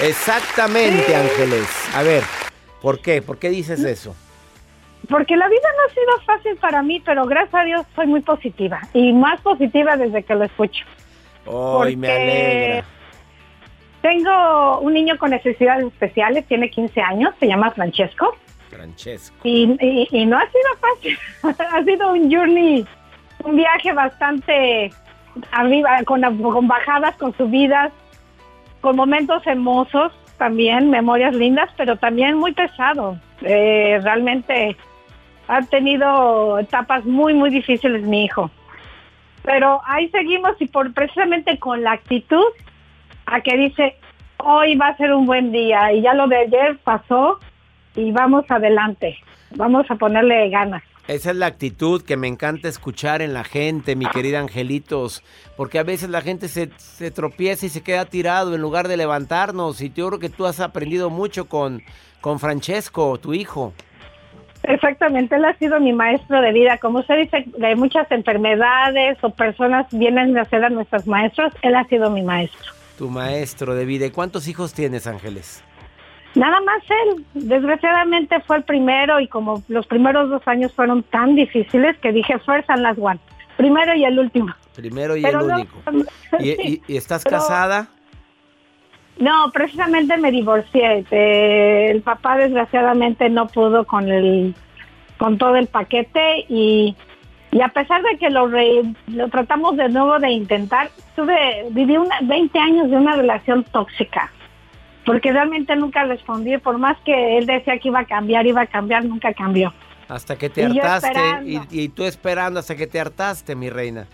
Exactamente, 0.00 1.16
Ángeles. 1.16 1.66
A 1.92 2.04
ver, 2.04 2.22
¿por 2.80 3.00
qué? 3.00 3.20
¿Por 3.20 3.38
qué 3.38 3.50
dices 3.50 3.82
eso? 3.82 4.14
Porque 5.08 5.36
la 5.36 5.48
vida 5.48 5.68
no 5.76 5.90
ha 5.90 5.92
sido 5.92 6.24
fácil 6.24 6.56
para 6.58 6.80
mí, 6.84 7.02
pero 7.04 7.26
gracias 7.26 7.62
a 7.62 7.64
Dios 7.64 7.84
soy 7.96 8.06
muy 8.06 8.20
positiva 8.20 8.80
y 8.94 9.12
más 9.12 9.40
positiva 9.40 9.96
desde 9.96 10.22
que 10.22 10.36
lo 10.36 10.44
escucho. 10.44 10.84
¡Ay, 11.82 11.96
me 11.96 12.12
alegra! 12.12 12.84
Tengo 14.02 14.78
un 14.78 14.94
niño 14.94 15.18
con 15.18 15.30
necesidades 15.30 15.86
especiales, 15.86 16.46
tiene 16.46 16.70
15 16.70 17.00
años, 17.00 17.34
se 17.40 17.48
llama 17.48 17.72
Francesco. 17.72 18.36
Francesco. 18.82 19.36
Y, 19.44 19.66
no 20.26 20.36
ha 20.36 20.46
sido 20.50 20.70
fácil, 20.80 21.18
ha 21.72 21.84
sido 21.84 22.12
un 22.12 22.32
journey, 22.32 22.84
un 23.44 23.56
viaje 23.56 23.92
bastante 23.92 24.92
arriba, 25.52 26.02
con, 26.04 26.22
con 26.22 26.66
bajadas, 26.66 27.16
con 27.16 27.36
subidas, 27.36 27.92
con 28.80 28.96
momentos 28.96 29.46
hermosos 29.46 30.12
también, 30.36 30.90
memorias 30.90 31.34
lindas, 31.34 31.70
pero 31.76 31.96
también 31.96 32.36
muy 32.36 32.52
pesado. 32.52 33.16
Eh, 33.42 34.00
realmente 34.02 34.76
ha 35.46 35.62
tenido 35.62 36.58
etapas 36.58 37.04
muy, 37.04 37.34
muy 37.34 37.50
difíciles 37.50 38.02
mi 38.02 38.24
hijo. 38.24 38.50
Pero 39.44 39.80
ahí 39.86 40.08
seguimos 40.08 40.60
y 40.60 40.66
por 40.66 40.92
precisamente 40.92 41.58
con 41.58 41.82
la 41.82 41.92
actitud 41.92 42.46
a 43.26 43.40
que 43.40 43.56
dice, 43.56 43.96
hoy 44.38 44.76
va 44.76 44.88
a 44.88 44.96
ser 44.96 45.12
un 45.12 45.26
buen 45.26 45.52
día 45.52 45.92
y 45.92 46.02
ya 46.02 46.14
lo 46.14 46.26
de 46.26 46.36
ayer 46.36 46.78
pasó 46.82 47.38
y 47.94 48.12
vamos 48.12 48.44
adelante, 48.48 49.16
vamos 49.56 49.90
a 49.90 49.96
ponerle 49.96 50.48
ganas. 50.50 50.82
Esa 51.08 51.30
es 51.30 51.36
la 51.36 51.46
actitud 51.46 52.02
que 52.02 52.16
me 52.16 52.28
encanta 52.28 52.68
escuchar 52.68 53.22
en 53.22 53.34
la 53.34 53.42
gente, 53.42 53.96
mi 53.96 54.06
querida 54.06 54.38
Angelitos, 54.38 55.24
porque 55.56 55.80
a 55.80 55.82
veces 55.82 56.10
la 56.10 56.20
gente 56.20 56.46
se, 56.46 56.70
se 56.76 57.10
tropieza 57.10 57.66
y 57.66 57.70
se 57.70 57.82
queda 57.82 58.04
tirado 58.04 58.54
en 58.54 58.60
lugar 58.60 58.86
de 58.86 58.96
levantarnos 58.96 59.80
y 59.80 59.92
yo 59.92 60.06
creo 60.08 60.20
que 60.20 60.28
tú 60.28 60.46
has 60.46 60.60
aprendido 60.60 61.10
mucho 61.10 61.48
con, 61.48 61.82
con 62.20 62.38
Francesco, 62.38 63.18
tu 63.18 63.34
hijo. 63.34 63.72
Exactamente, 64.62 65.34
él 65.34 65.44
ha 65.44 65.56
sido 65.58 65.80
mi 65.80 65.92
maestro 65.92 66.40
de 66.40 66.52
vida. 66.52 66.78
Como 66.78 67.00
usted 67.00 67.18
dice, 67.18 67.44
de 67.58 67.74
muchas 67.74 68.10
enfermedades 68.12 69.18
o 69.22 69.30
personas 69.30 69.86
vienen 69.90 70.38
a 70.38 70.44
ser 70.44 70.64
a 70.64 70.70
nuestros 70.70 71.06
maestros, 71.06 71.52
él 71.62 71.74
ha 71.74 71.84
sido 71.88 72.10
mi 72.10 72.22
maestro. 72.22 72.72
Tu 72.96 73.08
maestro 73.08 73.74
de 73.74 73.84
vida. 73.84 74.06
¿Y 74.06 74.10
cuántos 74.10 74.46
hijos 74.46 74.72
tienes, 74.72 75.08
Ángeles? 75.08 75.64
Nada 76.34 76.60
más 76.60 76.82
él. 76.88 77.24
Desgraciadamente 77.34 78.40
fue 78.40 78.56
el 78.56 78.64
primero 78.64 79.20
y 79.20 79.28
como 79.28 79.62
los 79.68 79.86
primeros 79.86 80.30
dos 80.30 80.42
años 80.46 80.72
fueron 80.72 81.02
tan 81.02 81.34
difíciles 81.34 81.96
que 81.98 82.12
dije, 82.12 82.38
fuerza 82.38 82.74
en 82.74 82.82
las 82.82 82.98
one. 82.98 83.20
Primero 83.56 83.94
y 83.94 84.04
el 84.04 84.18
último. 84.18 84.54
Primero 84.74 85.16
y 85.16 85.24
el 85.24 85.36
único. 85.36 85.78
¿Y, 86.40 86.80
estás 86.96 87.24
casada? 87.24 87.88
No, 89.18 89.50
precisamente 89.52 90.16
me 90.16 90.30
divorcié. 90.30 91.04
el 91.10 92.02
papá 92.02 92.38
desgraciadamente 92.38 93.28
no 93.28 93.46
pudo 93.46 93.84
con 93.84 94.10
el 94.10 94.54
con 95.18 95.38
todo 95.38 95.54
el 95.54 95.68
paquete 95.68 96.46
y, 96.48 96.96
y 97.52 97.60
a 97.60 97.68
pesar 97.68 98.02
de 98.02 98.18
que 98.18 98.28
lo, 98.28 98.48
lo 98.48 99.28
tratamos 99.28 99.76
de 99.76 99.88
nuevo 99.88 100.18
de 100.18 100.30
intentar, 100.30 100.90
tuve 101.14 101.66
viví 101.70 101.96
una, 101.96 102.18
20 102.22 102.58
años 102.58 102.90
de 102.90 102.96
una 102.96 103.14
relación 103.14 103.62
tóxica. 103.70 104.32
Porque 105.04 105.32
realmente 105.32 105.74
nunca 105.76 106.04
respondí, 106.04 106.56
por 106.58 106.78
más 106.78 106.96
que 107.04 107.38
él 107.38 107.46
decía 107.46 107.78
que 107.78 107.88
iba 107.88 108.00
a 108.00 108.04
cambiar, 108.04 108.46
iba 108.46 108.62
a 108.62 108.66
cambiar, 108.66 109.04
nunca 109.04 109.32
cambió. 109.34 109.72
Hasta 110.08 110.36
que 110.36 110.48
te 110.48 110.64
hartaste 110.64 111.20
y, 111.44 111.60
y 111.70 111.88
tú 111.88 112.04
esperando 112.04 112.60
hasta 112.60 112.76
que 112.76 112.86
te 112.86 113.00
hartaste, 113.00 113.54
mi 113.56 113.70
reina. 113.70 114.06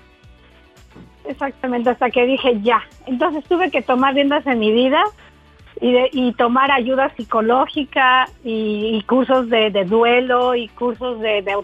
Exactamente, 1.29 1.91
hasta 1.91 2.11
que 2.11 2.25
dije 2.25 2.59
ya. 2.63 2.83
Entonces 3.07 3.45
tuve 3.45 3.71
que 3.71 3.83
tomar 3.83 4.15
riendas 4.15 4.47
en 4.47 4.59
mi 4.59 4.73
vida 4.73 5.03
y, 5.81 5.95
y 6.13 6.33
tomar 6.33 6.71
ayuda 6.71 7.15
psicológica 7.17 8.29
y, 8.45 9.03
cursos 9.03 9.49
de, 9.51 9.71
duelo 9.85 10.55
y 10.55 10.69
cursos 10.69 11.21
de, 11.21 11.43
de... 11.43 11.57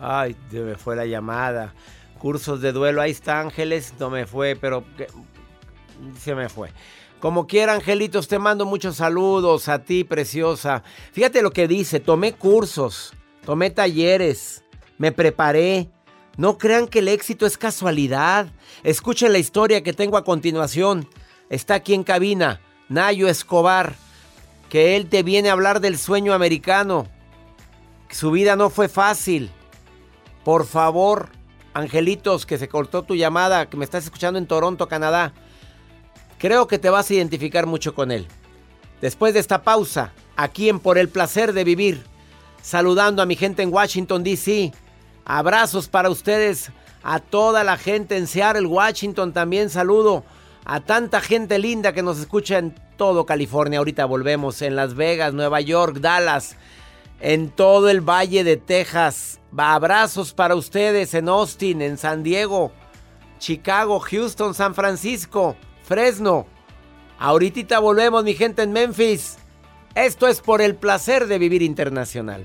Ay, 0.00 0.36
me 0.52 0.74
fue 0.74 0.96
la 0.96 1.06
llamada. 1.06 1.72
Cursos 2.18 2.60
de 2.60 2.72
duelo, 2.72 3.00
ahí 3.00 3.12
está 3.12 3.40
Ángeles, 3.40 3.94
no 4.00 4.10
me 4.10 4.26
fue, 4.26 4.56
pero 4.60 4.82
se 6.18 6.34
me 6.34 6.48
fue. 6.48 6.70
Como 7.20 7.46
quiera, 7.46 7.74
Angelitos, 7.74 8.28
te 8.28 8.38
mando 8.38 8.64
muchos 8.64 8.96
saludos 8.96 9.68
a 9.68 9.82
ti, 9.82 10.04
preciosa. 10.04 10.84
Fíjate 11.12 11.42
lo 11.42 11.50
que 11.50 11.66
dice, 11.66 11.98
tomé 11.98 12.32
cursos, 12.32 13.12
tomé 13.44 13.70
talleres, 13.70 14.64
me 14.98 15.10
preparé, 15.10 15.90
no 16.36 16.56
crean 16.56 16.86
que 16.86 17.00
el 17.00 17.08
éxito 17.08 17.46
es 17.46 17.58
casualidad. 17.58 18.46
Escuchen 18.84 19.32
la 19.32 19.38
historia 19.38 19.82
que 19.82 19.92
tengo 19.92 20.16
a 20.16 20.22
continuación. 20.22 21.08
Está 21.50 21.74
aquí 21.74 21.94
en 21.94 22.04
cabina 22.04 22.60
Nayo 22.88 23.28
Escobar, 23.28 23.96
que 24.68 24.94
él 24.94 25.08
te 25.08 25.24
viene 25.24 25.48
a 25.48 25.54
hablar 25.54 25.80
del 25.80 25.98
sueño 25.98 26.32
americano. 26.32 27.08
Su 28.10 28.30
vida 28.30 28.54
no 28.54 28.70
fue 28.70 28.88
fácil. 28.88 29.50
Por 30.44 30.64
favor, 30.64 31.30
angelitos, 31.74 32.46
que 32.46 32.56
se 32.56 32.68
cortó 32.68 33.02
tu 33.02 33.16
llamada, 33.16 33.68
que 33.68 33.76
me 33.76 33.84
estás 33.84 34.04
escuchando 34.04 34.38
en 34.38 34.46
Toronto, 34.46 34.86
Canadá. 34.86 35.34
Creo 36.38 36.68
que 36.68 36.78
te 36.78 36.90
vas 36.90 37.10
a 37.10 37.14
identificar 37.14 37.66
mucho 37.66 37.94
con 37.94 38.10
él. 38.10 38.26
Después 39.00 39.34
de 39.34 39.40
esta 39.40 39.62
pausa, 39.62 40.12
aquí 40.36 40.68
en 40.68 40.80
Por 40.80 40.98
el 40.98 41.08
Placer 41.08 41.52
de 41.52 41.64
Vivir, 41.64 42.04
saludando 42.62 43.22
a 43.22 43.26
mi 43.26 43.36
gente 43.36 43.62
en 43.62 43.72
Washington, 43.72 44.22
D.C. 44.22 44.72
Abrazos 45.24 45.88
para 45.88 46.10
ustedes, 46.10 46.70
a 47.02 47.20
toda 47.20 47.64
la 47.64 47.76
gente 47.76 48.16
en 48.16 48.26
Seattle, 48.26 48.66
Washington 48.66 49.32
también 49.32 49.70
saludo. 49.70 50.24
A 50.64 50.80
tanta 50.80 51.20
gente 51.20 51.58
linda 51.58 51.92
que 51.92 52.02
nos 52.02 52.18
escucha 52.18 52.58
en 52.58 52.74
todo 52.96 53.24
California. 53.24 53.78
Ahorita 53.78 54.04
volvemos 54.04 54.60
en 54.60 54.76
Las 54.76 54.94
Vegas, 54.94 55.32
Nueva 55.32 55.60
York, 55.60 55.98
Dallas, 56.00 56.56
en 57.20 57.50
todo 57.50 57.88
el 57.88 58.00
Valle 58.00 58.44
de 58.44 58.58
Texas. 58.58 59.40
Abrazos 59.56 60.34
para 60.34 60.54
ustedes 60.54 61.14
en 61.14 61.28
Austin, 61.28 61.80
en 61.80 61.96
San 61.96 62.22
Diego, 62.22 62.72
Chicago, 63.38 63.98
Houston, 64.00 64.52
San 64.52 64.74
Francisco, 64.74 65.56
Fresno. 65.88 66.46
Ahorita 67.18 67.78
volvemos, 67.78 68.22
mi 68.22 68.34
gente 68.34 68.62
en 68.62 68.72
Memphis. 68.72 69.38
Esto 69.94 70.28
es 70.28 70.42
por 70.42 70.60
el 70.60 70.76
placer 70.76 71.26
de 71.26 71.38
vivir 71.38 71.62
internacional. 71.62 72.44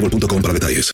boostmobile.com 0.00 0.42
para 0.42 0.54
detalles. 0.54 0.92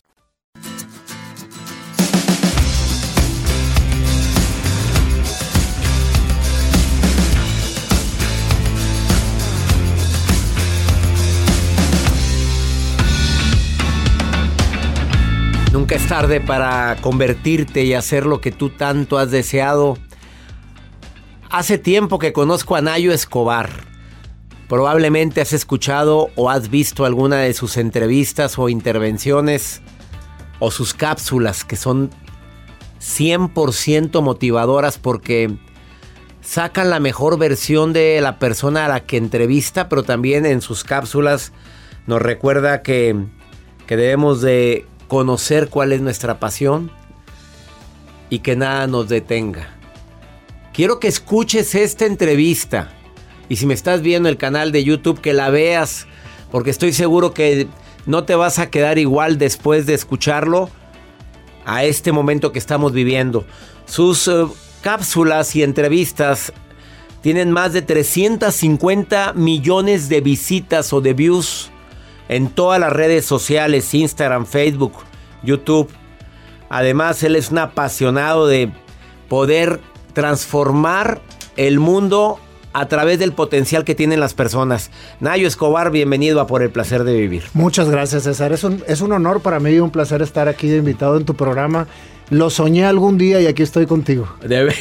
Nunca 15.71 15.95
es 15.95 16.07
tarde 16.07 16.41
para 16.41 16.97
convertirte 17.01 17.83
y 17.83 17.93
hacer 17.93 18.25
lo 18.25 18.41
que 18.41 18.51
tú 18.51 18.69
tanto 18.69 19.19
has 19.19 19.31
deseado. 19.31 19.97
Hace 21.49 21.77
tiempo 21.77 22.19
que 22.19 22.33
conozco 22.33 22.75
a 22.75 22.81
Nayo 22.81 23.13
Escobar. 23.13 23.96
Probablemente 24.67 25.39
has 25.39 25.53
escuchado 25.53 26.29
o 26.35 26.49
has 26.49 26.69
visto 26.69 27.05
alguna 27.05 27.37
de 27.37 27.53
sus 27.53 27.77
entrevistas 27.77 28.59
o 28.59 28.67
intervenciones 28.67 29.81
o 30.59 30.71
sus 30.71 30.93
cápsulas 30.93 31.63
que 31.63 31.77
son 31.77 32.09
100% 32.99 34.21
motivadoras 34.21 34.97
porque 34.97 35.55
sacan 36.41 36.89
la 36.89 36.99
mejor 36.99 37.37
versión 37.37 37.93
de 37.93 38.19
la 38.21 38.39
persona 38.39 38.85
a 38.85 38.89
la 38.89 39.01
que 39.01 39.15
entrevista, 39.15 39.87
pero 39.87 40.03
también 40.03 40.45
en 40.45 40.61
sus 40.61 40.83
cápsulas 40.83 41.53
nos 42.05 42.21
recuerda 42.21 42.81
que, 42.81 43.15
que 43.85 43.95
debemos 43.95 44.41
de 44.41 44.85
conocer 45.07 45.69
cuál 45.69 45.93
es 45.93 46.01
nuestra 46.01 46.39
pasión 46.39 46.91
y 48.29 48.39
que 48.39 48.57
nada 48.57 48.87
nos 48.87 49.07
detenga. 49.07 49.69
Quiero 50.73 50.99
que 50.99 51.07
escuches 51.07 51.73
esta 51.73 52.05
entrevista 52.05 52.96
y 53.49 53.57
si 53.57 53.65
me 53.65 53.73
estás 53.73 54.01
viendo 54.01 54.29
el 54.29 54.37
canal 54.37 54.71
de 54.71 54.83
YouTube 54.83 55.21
que 55.21 55.33
la 55.33 55.49
veas 55.49 56.07
porque 56.51 56.69
estoy 56.69 56.93
seguro 56.93 57.33
que 57.33 57.67
no 58.05 58.23
te 58.23 58.35
vas 58.35 58.59
a 58.59 58.69
quedar 58.69 58.97
igual 58.97 59.37
después 59.37 59.85
de 59.85 59.93
escucharlo 59.93 60.69
a 61.65 61.83
este 61.83 62.11
momento 62.11 62.53
que 62.53 62.59
estamos 62.59 62.93
viviendo. 62.93 63.45
Sus 63.85 64.27
eh, 64.27 64.45
cápsulas 64.81 65.55
y 65.55 65.63
entrevistas 65.63 66.53
tienen 67.21 67.51
más 67.51 67.73
de 67.73 67.81
350 67.81 69.33
millones 69.33 70.07
de 70.07 70.21
visitas 70.21 70.93
o 70.93 71.01
de 71.01 71.13
views 71.13 71.69
en 72.29 72.49
todas 72.49 72.79
las 72.79 72.93
redes 72.93 73.25
sociales, 73.25 73.93
Instagram, 73.93 74.45
Facebook, 74.45 74.93
YouTube. 75.43 75.89
Además, 76.69 77.23
él 77.23 77.35
es 77.35 77.51
un 77.51 77.57
apasionado 77.57 78.47
de 78.47 78.71
poder 79.27 79.81
transformar 80.13 81.21
el 81.57 81.79
mundo 81.79 82.39
a 82.79 82.87
través 82.87 83.17
del 83.17 83.31
potencial 83.33 83.83
que 83.83 83.95
tienen 83.95 84.19
las 84.19 84.33
personas. 84.35 84.91
Nayo 85.19 85.47
Escobar, 85.47 85.89
bienvenido 85.89 86.39
a 86.39 86.45
Por 86.47 86.61
el 86.61 86.69
Placer 86.69 87.03
de 87.03 87.13
Vivir. 87.15 87.43
Muchas 87.53 87.89
gracias, 87.89 88.23
César. 88.23 88.51
Es 88.53 88.63
un, 88.63 88.83
es 88.87 89.01
un 89.01 89.11
honor 89.13 89.41
para 89.41 89.59
mí 89.59 89.71
y 89.71 89.79
un 89.79 89.89
placer 89.89 90.21
estar 90.21 90.47
aquí 90.47 90.67
de 90.67 90.77
invitado 90.77 91.17
en 91.17 91.25
tu 91.25 91.33
programa. 91.35 91.87
Lo 92.29 92.49
soñé 92.51 92.85
algún 92.85 93.17
día 93.17 93.41
y 93.41 93.47
aquí 93.47 93.63
estoy 93.63 93.87
contigo. 93.87 94.27
Debe- 94.45 94.75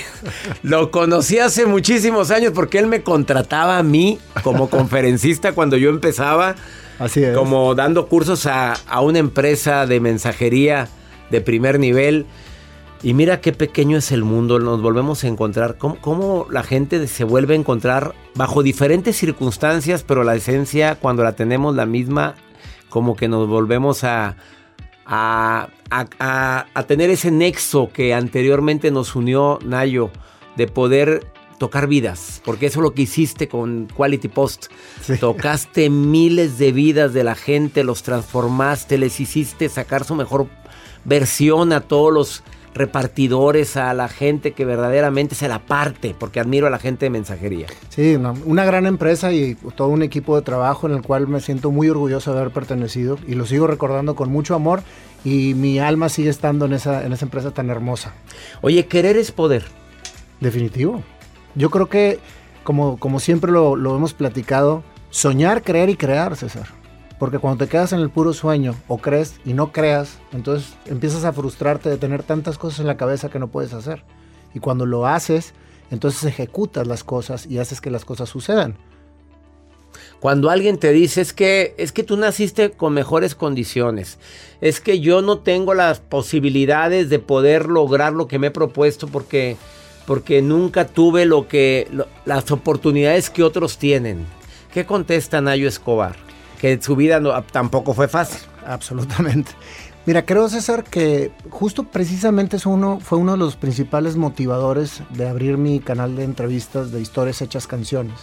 Lo 0.62 0.90
conocí 0.90 1.38
hace 1.38 1.64
muchísimos 1.64 2.30
años 2.30 2.52
porque 2.54 2.78
él 2.78 2.86
me 2.86 3.02
contrataba 3.02 3.78
a 3.78 3.82
mí 3.82 4.18
como 4.42 4.68
conferencista 4.70 5.52
cuando 5.52 5.76
yo 5.78 5.88
empezaba, 5.88 6.54
Así 6.98 7.22
es. 7.22 7.34
como 7.36 7.74
dando 7.74 8.08
cursos 8.08 8.44
a, 8.46 8.74
a 8.88 9.00
una 9.00 9.20
empresa 9.20 9.86
de 9.86 10.00
mensajería 10.00 10.88
de 11.30 11.40
primer 11.40 11.78
nivel. 11.78 12.26
Y 13.02 13.14
mira 13.14 13.40
qué 13.40 13.52
pequeño 13.52 13.98
es 13.98 14.10
el 14.10 14.24
mundo, 14.24 14.58
nos 14.58 14.80
volvemos 14.82 15.22
a 15.22 15.28
encontrar, 15.28 15.76
cómo, 15.78 15.96
cómo 16.00 16.46
la 16.50 16.62
gente 16.62 17.06
se 17.06 17.24
vuelve 17.24 17.54
a 17.54 17.58
encontrar 17.58 18.14
bajo 18.34 18.62
diferentes 18.62 19.16
circunstancias, 19.16 20.02
pero 20.02 20.24
la 20.24 20.34
esencia 20.34 20.96
cuando 20.96 21.22
la 21.22 21.36
tenemos 21.36 21.76
la 21.76 21.86
misma, 21.86 22.34
como 22.88 23.14
que 23.14 23.28
nos 23.28 23.46
volvemos 23.48 24.02
a, 24.02 24.36
a, 25.04 25.68
a- 25.90 26.82
tener 26.88 27.10
ese 27.10 27.30
nexo 27.30 27.90
que 27.92 28.14
anteriormente 28.14 28.90
nos 28.90 29.14
unió 29.14 29.58
Nayo, 29.64 30.10
de 30.56 30.66
poder 30.66 31.26
tocar 31.58 31.86
vidas, 31.86 32.42
porque 32.44 32.66
eso 32.66 32.80
es 32.80 32.82
lo 32.82 32.92
que 32.92 33.02
hiciste 33.02 33.46
con 33.48 33.88
Quality 33.94 34.28
Post. 34.28 34.66
Sí. 35.02 35.16
Tocaste 35.18 35.90
miles 35.90 36.58
de 36.58 36.72
vidas 36.72 37.12
de 37.12 37.24
la 37.24 37.34
gente, 37.34 37.84
los 37.84 38.02
transformaste, 38.02 38.98
les 38.98 39.20
hiciste 39.20 39.68
sacar 39.68 40.04
su 40.04 40.14
mejor 40.14 40.48
versión 41.04 41.72
a 41.72 41.80
todos 41.82 42.12
los 42.12 42.42
repartidores, 42.76 43.76
a 43.76 43.92
la 43.94 44.08
gente 44.08 44.52
que 44.52 44.64
verdaderamente 44.64 45.34
se 45.34 45.48
la 45.48 45.60
parte, 45.60 46.14
porque 46.18 46.40
admiro 46.40 46.66
a 46.66 46.70
la 46.70 46.78
gente 46.78 47.06
de 47.06 47.10
mensajería. 47.10 47.66
Sí, 47.88 48.14
una, 48.16 48.64
gran 48.64 48.86
empresa 48.86 49.32
y 49.32 49.54
todo 49.74 49.88
un 49.88 50.02
equipo 50.02 50.36
de 50.36 50.42
trabajo 50.42 50.86
en 50.86 50.94
el 50.94 51.02
cual 51.02 51.26
me 51.26 51.40
siento 51.40 51.70
muy 51.70 51.88
orgulloso 51.88 52.32
de 52.32 52.40
haber 52.40 52.52
pertenecido 52.52 53.18
y 53.26 53.34
lo 53.34 53.46
sigo 53.46 53.66
recordando 53.66 54.14
con 54.14 54.30
mucho 54.30 54.54
amor 54.54 54.82
y 55.24 55.54
mi 55.54 55.78
alma 55.78 56.08
sigue 56.08 56.30
estando 56.30 56.66
en 56.66 56.74
esa, 56.74 57.04
en 57.04 57.12
esa 57.12 57.24
empresa 57.24 57.50
tan 57.50 57.70
hermosa. 57.70 58.14
Oye, 58.60 58.86
querer 58.86 59.16
es 59.16 59.32
poder. 59.32 59.64
Definitivo. 60.40 61.02
Yo 61.54 61.70
creo 61.70 61.88
que, 61.88 62.20
como, 62.62 62.98
como 62.98 63.20
siempre 63.20 63.50
lo, 63.50 63.74
lo 63.74 63.96
hemos 63.96 64.12
platicado, 64.12 64.84
soñar, 65.10 65.62
creer 65.62 65.88
y 65.88 65.96
crear, 65.96 66.36
César. 66.36 66.68
Porque 67.18 67.38
cuando 67.38 67.64
te 67.64 67.70
quedas 67.70 67.92
en 67.92 68.00
el 68.00 68.10
puro 68.10 68.32
sueño 68.32 68.74
o 68.88 68.98
crees 68.98 69.40
y 69.44 69.54
no 69.54 69.72
creas, 69.72 70.18
entonces 70.32 70.74
empiezas 70.84 71.24
a 71.24 71.32
frustrarte 71.32 71.88
de 71.88 71.96
tener 71.96 72.22
tantas 72.22 72.58
cosas 72.58 72.80
en 72.80 72.86
la 72.86 72.96
cabeza 72.96 73.30
que 73.30 73.38
no 73.38 73.48
puedes 73.48 73.72
hacer. 73.72 74.04
Y 74.54 74.60
cuando 74.60 74.84
lo 74.84 75.06
haces, 75.06 75.54
entonces 75.90 76.24
ejecutas 76.24 76.86
las 76.86 77.04
cosas 77.04 77.46
y 77.46 77.58
haces 77.58 77.80
que 77.80 77.90
las 77.90 78.04
cosas 78.04 78.28
sucedan. 78.28 78.76
Cuando 80.20 80.50
alguien 80.50 80.78
te 80.78 80.92
dice 80.92 81.20
es 81.20 81.32
que 81.32 81.74
es 81.78 81.92
que 81.92 82.02
tú 82.02 82.16
naciste 82.16 82.70
con 82.70 82.92
mejores 82.92 83.34
condiciones, 83.34 84.18
es 84.60 84.80
que 84.80 85.00
yo 85.00 85.22
no 85.22 85.38
tengo 85.38 85.74
las 85.74 86.00
posibilidades 86.00 87.08
de 87.10 87.18
poder 87.18 87.66
lograr 87.66 88.12
lo 88.12 88.26
que 88.26 88.38
me 88.38 88.48
he 88.48 88.50
propuesto 88.50 89.08
porque 89.08 89.56
porque 90.06 90.40
nunca 90.40 90.86
tuve 90.86 91.24
lo 91.24 91.48
que 91.48 91.88
las 92.24 92.50
oportunidades 92.50 93.28
que 93.28 93.42
otros 93.42 93.76
tienen. 93.76 94.24
¿Qué 94.72 94.86
contesta 94.86 95.40
Nayo 95.40 95.68
Escobar? 95.68 96.25
Que 96.60 96.80
su 96.80 96.96
vida 96.96 97.20
tampoco 97.52 97.94
fue 97.94 98.08
fácil. 98.08 98.40
Absolutamente. 98.66 99.52
Mira, 100.06 100.24
creo, 100.24 100.48
César, 100.48 100.84
que 100.84 101.32
justo 101.50 101.84
precisamente 101.84 102.56
es 102.56 102.66
uno, 102.66 103.00
fue 103.00 103.18
uno 103.18 103.32
de 103.32 103.38
los 103.38 103.56
principales 103.56 104.16
motivadores 104.16 105.02
de 105.10 105.28
abrir 105.28 105.58
mi 105.58 105.80
canal 105.80 106.14
de 106.14 106.22
entrevistas 106.22 106.92
de 106.92 107.00
historias 107.00 107.42
hechas 107.42 107.66
canciones. 107.66 108.14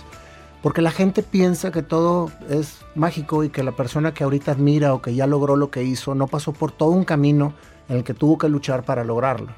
Porque 0.61 0.81
la 0.81 0.91
gente 0.91 1.23
piensa 1.23 1.71
que 1.71 1.83
todo 1.83 2.31
es 2.49 2.79
mágico 2.95 3.43
y 3.43 3.49
que 3.49 3.63
la 3.63 3.73
persona 3.73 4.13
que 4.13 4.23
ahorita 4.23 4.53
admira 4.53 4.93
o 4.93 5.01
que 5.01 5.13
ya 5.13 5.27
logró 5.27 5.57
lo 5.57 5.71
que 5.71 5.83
hizo 5.83 6.15
no 6.15 6.27
pasó 6.27 6.53
por 6.53 6.71
todo 6.71 6.91
un 6.91 7.03
camino 7.03 7.53
en 7.89 7.97
el 7.97 8.05
que 8.05 8.13
tuvo 8.13 8.37
que 8.37 8.47
luchar 8.47 8.83
para 8.83 9.03
lograrlo. 9.03 9.49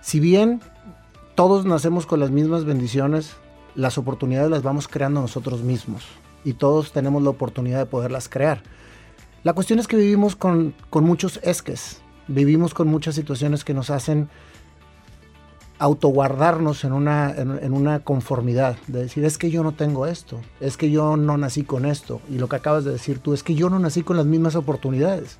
Si 0.00 0.18
bien 0.18 0.62
todos 1.34 1.66
nacemos 1.66 2.06
con 2.06 2.20
las 2.20 2.30
mismas 2.30 2.64
bendiciones, 2.64 3.36
las 3.74 3.98
oportunidades 3.98 4.50
las 4.50 4.62
vamos 4.62 4.88
creando 4.88 5.20
nosotros 5.20 5.60
mismos 5.60 6.06
y 6.44 6.54
todos 6.54 6.92
tenemos 6.92 7.22
la 7.22 7.30
oportunidad 7.30 7.78
de 7.78 7.86
poderlas 7.86 8.28
crear. 8.28 8.62
La 9.42 9.52
cuestión 9.52 9.78
es 9.78 9.86
que 9.86 9.96
vivimos 9.96 10.36
con, 10.36 10.74
con 10.90 11.04
muchos 11.04 11.40
esques, 11.42 12.02
vivimos 12.28 12.74
con 12.74 12.88
muchas 12.88 13.14
situaciones 13.14 13.64
que 13.64 13.74
nos 13.74 13.90
hacen 13.90 14.28
autoguardarnos 15.78 16.84
en 16.84 16.92
una, 16.92 17.30
en, 17.34 17.72
una 17.72 18.00
conformidad, 18.00 18.76
de 18.86 19.00
decir, 19.00 19.24
es 19.24 19.38
que 19.38 19.50
yo 19.50 19.62
no 19.62 19.72
tengo 19.72 20.06
esto, 20.06 20.38
es 20.60 20.76
que 20.76 20.90
yo 20.90 21.16
no 21.16 21.38
nací 21.38 21.64
con 21.64 21.86
esto, 21.86 22.20
y 22.28 22.36
lo 22.36 22.50
que 22.50 22.56
acabas 22.56 22.84
de 22.84 22.92
decir 22.92 23.18
tú, 23.18 23.32
es 23.32 23.42
que 23.42 23.54
yo 23.54 23.70
no 23.70 23.78
nací 23.78 24.02
con 24.02 24.18
las 24.18 24.26
mismas 24.26 24.56
oportunidades. 24.56 25.38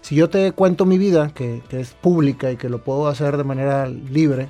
Si 0.00 0.14
yo 0.14 0.30
te 0.30 0.52
cuento 0.52 0.86
mi 0.86 0.96
vida, 0.96 1.32
que 1.34 1.62
es 1.70 1.90
pública 1.92 2.50
y 2.50 2.56
que 2.56 2.70
lo 2.70 2.82
puedo 2.82 3.08
hacer 3.08 3.36
de 3.36 3.44
manera 3.44 3.86
libre, 3.88 4.48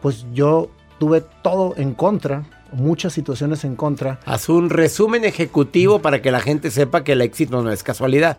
pues 0.00 0.24
yo 0.32 0.70
tuve 1.00 1.24
todo 1.42 1.74
en 1.76 1.92
contra, 1.92 2.44
muchas 2.72 3.12
situaciones 3.12 3.64
en 3.64 3.76
contra, 3.76 4.18
Haz 4.24 4.48
un 4.48 4.70
resumen 4.70 5.24
ejecutivo 5.24 6.00
para 6.00 6.22
que 6.22 6.30
la 6.32 6.40
gente 6.40 6.70
sepa 6.70 7.04
que 7.04 7.12
el 7.12 7.20
éxito 7.20 7.62
no 7.62 7.70
es 7.70 7.82
casualidad. 7.82 8.38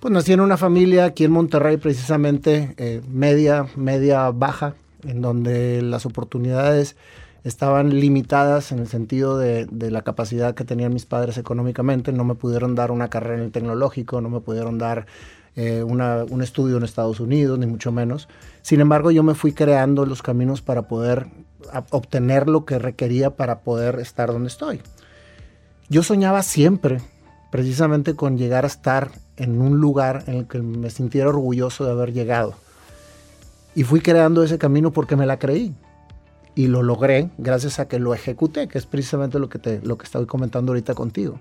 Pues 0.00 0.12
nací 0.12 0.32
en 0.32 0.40
una 0.40 0.56
familia 0.56 1.06
aquí 1.06 1.24
en 1.24 1.32
Monterrey, 1.32 1.76
precisamente 1.76 2.74
eh, 2.76 3.02
media, 3.10 3.66
media 3.76 4.30
baja, 4.30 4.74
en 5.04 5.20
donde 5.20 5.82
las 5.82 6.06
oportunidades 6.06 6.96
estaban 7.44 7.98
limitadas 7.98 8.72
en 8.72 8.78
el 8.80 8.88
sentido 8.88 9.38
de, 9.38 9.66
de 9.70 9.90
la 9.90 10.02
capacidad 10.02 10.54
que 10.54 10.64
tenían 10.64 10.92
mis 10.92 11.06
padres 11.06 11.38
económicamente. 11.38 12.12
No 12.12 12.24
me 12.24 12.34
pudieron 12.36 12.74
dar 12.74 12.90
una 12.92 13.08
carrera 13.08 13.36
en 13.38 13.42
el 13.44 13.50
tecnológico, 13.52 14.20
no 14.20 14.28
me 14.28 14.40
pudieron 14.40 14.78
dar 14.78 15.06
eh, 15.56 15.82
una- 15.82 16.24
un 16.30 16.42
estudio 16.42 16.76
en 16.76 16.84
Estados 16.84 17.18
Unidos, 17.18 17.58
ni 17.58 17.66
mucho 17.66 17.90
menos. 17.90 18.28
Sin 18.62 18.80
embargo, 18.80 19.10
yo 19.10 19.24
me 19.24 19.34
fui 19.34 19.52
creando 19.52 20.06
los 20.06 20.22
caminos 20.22 20.62
para 20.62 20.82
poder 20.82 21.26
obtener 21.90 22.48
lo 22.48 22.64
que 22.64 22.78
requería 22.78 23.30
para 23.30 23.60
poder 23.60 23.98
estar 23.98 24.32
donde 24.32 24.48
estoy. 24.48 24.80
Yo 25.88 26.02
soñaba 26.02 26.42
siempre, 26.42 27.00
precisamente 27.50 28.14
con 28.14 28.36
llegar 28.36 28.64
a 28.64 28.68
estar 28.68 29.10
en 29.36 29.60
un 29.60 29.78
lugar 29.78 30.24
en 30.26 30.34
el 30.34 30.46
que 30.46 30.60
me 30.60 30.90
sintiera 30.90 31.28
orgulloso 31.28 31.84
de 31.84 31.92
haber 31.92 32.12
llegado. 32.12 32.54
Y 33.74 33.84
fui 33.84 34.00
creando 34.00 34.42
ese 34.42 34.58
camino 34.58 34.90
porque 34.92 35.16
me 35.16 35.26
la 35.26 35.38
creí. 35.38 35.74
Y 36.54 36.66
lo 36.66 36.82
logré 36.82 37.30
gracias 37.38 37.78
a 37.78 37.86
que 37.86 38.00
lo 38.00 38.14
ejecuté, 38.14 38.66
que 38.66 38.78
es 38.78 38.86
precisamente 38.86 39.38
lo 39.38 39.48
que, 39.48 39.58
te, 39.58 39.80
lo 39.82 39.96
que 39.96 40.04
estoy 40.04 40.26
comentando 40.26 40.72
ahorita 40.72 40.94
contigo. 40.94 41.38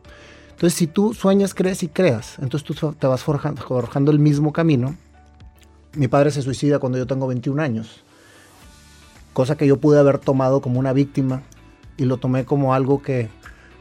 Entonces, 0.51 0.77
si 0.77 0.87
tú 0.87 1.13
sueñas, 1.13 1.53
crees 1.53 1.83
y 1.83 1.87
creas, 1.87 2.37
entonces 2.39 2.63
tú 2.63 2.93
te 2.93 3.07
vas 3.07 3.23
forjando, 3.23 3.61
forjando 3.61 4.11
el 4.11 4.19
mismo 4.19 4.53
camino. 4.53 4.95
Mi 5.93 6.07
padre 6.07 6.31
se 6.31 6.41
suicida 6.41 6.79
cuando 6.79 6.97
yo 6.97 7.07
tengo 7.07 7.27
21 7.27 7.61
años, 7.61 8.03
cosa 9.37 9.55
que 9.55 9.67
yo 9.67 9.77
pude 9.77 9.99
haber 9.99 10.17
tomado 10.17 10.61
como 10.61 10.79
una 10.79 10.93
víctima 10.93 11.43
y 11.95 12.05
lo 12.05 12.17
tomé 12.17 12.43
como 12.43 12.73
algo 12.73 13.03
que, 13.03 13.29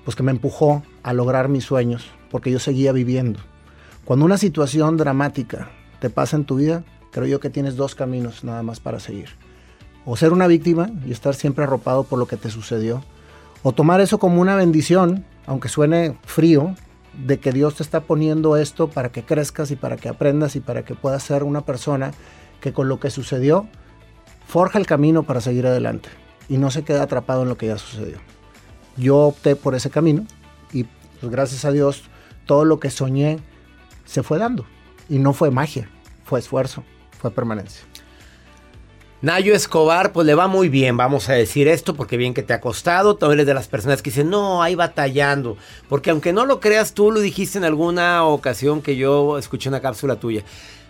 pues, 0.05 0.15
que 0.15 0.23
me 0.23 0.31
empujó 0.31 0.83
a 1.03 1.15
lograr 1.15 1.49
mis 1.49 1.65
sueños, 1.65 2.11
porque 2.31 2.51
yo 2.51 2.59
seguía 2.59 2.93
viviendo. 2.93 3.41
Cuando 4.05 4.27
una 4.27 4.37
situación 4.37 4.99
dramática 4.99 5.71
te 5.99 6.11
pasa 6.11 6.37
en 6.37 6.45
tu 6.45 6.57
vida, 6.57 6.85
creo 7.11 7.25
yo 7.25 7.41
que 7.41 7.49
tienes 7.49 7.75
dos 7.75 7.95
caminos 7.95 8.45
nada 8.45 8.63
más 8.63 8.81
para 8.81 9.01
seguir. 9.01 9.31
O 10.05 10.15
ser 10.15 10.35
una 10.35 10.47
víctima 10.47 10.91
y 11.07 11.13
estar 11.13 11.35
siempre 11.35 11.65
arropado 11.65 12.05
por 12.05 12.19
lo 12.19 12.27
que 12.27 12.37
te 12.37 12.51
sucedió, 12.51 13.03
o 13.63 13.73
tomar 13.73 14.03
eso 14.03 14.19
como 14.19 14.43
una 14.43 14.57
bendición, 14.57 15.25
aunque 15.47 15.71
suene 15.71 16.19
frío, 16.27 16.75
de 17.27 17.41
que 17.41 17.53
Dios 17.53 17.77
te 17.77 17.83
está 17.83 18.03
poniendo 18.03 18.59
esto 18.59 18.91
para 18.91 19.09
que 19.11 19.25
crezcas 19.25 19.71
y 19.71 19.77
para 19.77 19.97
que 19.97 20.11
aprendas 20.11 20.55
y 20.55 20.61
para 20.61 20.85
que 20.85 20.95
puedas 20.95 21.23
ser 21.23 21.45
una 21.45 21.63
persona 21.63 22.11
que 22.61 22.75
con 22.75 22.91
lo 22.91 23.01
que 23.01 23.09
sucedió 23.09 23.67
forja 24.47 24.79
el 24.79 24.87
camino 24.87 25.25
para 25.25 25.41
seguir 25.41 25.67
adelante 25.67 26.09
y 26.49 26.59
no 26.59 26.71
se 26.71 26.85
queda 26.85 27.03
atrapado 27.03 27.43
en 27.43 27.49
lo 27.49 27.59
que 27.59 27.67
ya 27.67 27.79
sucedió. 27.79 28.19
Yo 28.97 29.19
opté 29.19 29.57
por 29.57 29.75
ese 29.75 29.91
camino 29.91 30.27
y 30.73 30.85
pues, 31.21 31.31
gracias 31.31 31.65
a 31.65 31.73
Dios 31.73 32.05
todo 32.47 32.65
lo 32.65 32.81
que 32.81 32.91
soñé 32.91 33.39
se 34.05 34.23
fue 34.23 34.39
dando 34.39 34.65
y 35.09 35.19
no 35.19 35.33
fue 35.33 35.51
magia, 35.51 35.91
fue 36.25 36.41
esfuerzo, 36.41 36.85
fue 37.19 37.31
permanencia. 37.31 37.85
Nayo 39.23 39.55
Escobar, 39.55 40.13
pues 40.13 40.27
le 40.27 40.35
va 40.35 40.47
muy 40.47 40.69
bien, 40.69 40.97
vamos 40.97 41.29
a 41.31 41.33
decir 41.33 41.69
esto, 41.69 41.95
porque 41.95 42.19
bien 42.19 42.35
que 42.35 42.43
te 42.43 42.53
ha 42.53 42.61
costado. 42.61 43.17
Tú 43.17 43.31
eres 43.31 43.47
de 43.47 43.55
las 43.55 43.67
personas 43.67 44.03
que 44.03 44.11
dicen, 44.11 44.29
no, 44.29 44.63
ahí 44.63 44.75
batallando. 44.75 45.57
Porque 45.89 46.11
aunque 46.11 46.35
no 46.35 46.45
lo 46.45 46.61
creas, 46.61 46.93
tú 46.93 47.11
lo 47.11 47.21
dijiste 47.21 47.57
en 47.57 47.65
alguna 47.65 48.25
ocasión 48.25 48.83
que 48.83 48.97
yo 48.97 49.39
escuché 49.39 49.71
una 49.71 49.81
cápsula 49.81 50.17
tuya. 50.17 50.45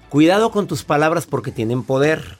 Cuidado 0.08 0.50
con 0.50 0.66
tus 0.66 0.82
palabras 0.82 1.24
porque 1.26 1.52
tienen 1.52 1.84
poder. 1.84 2.38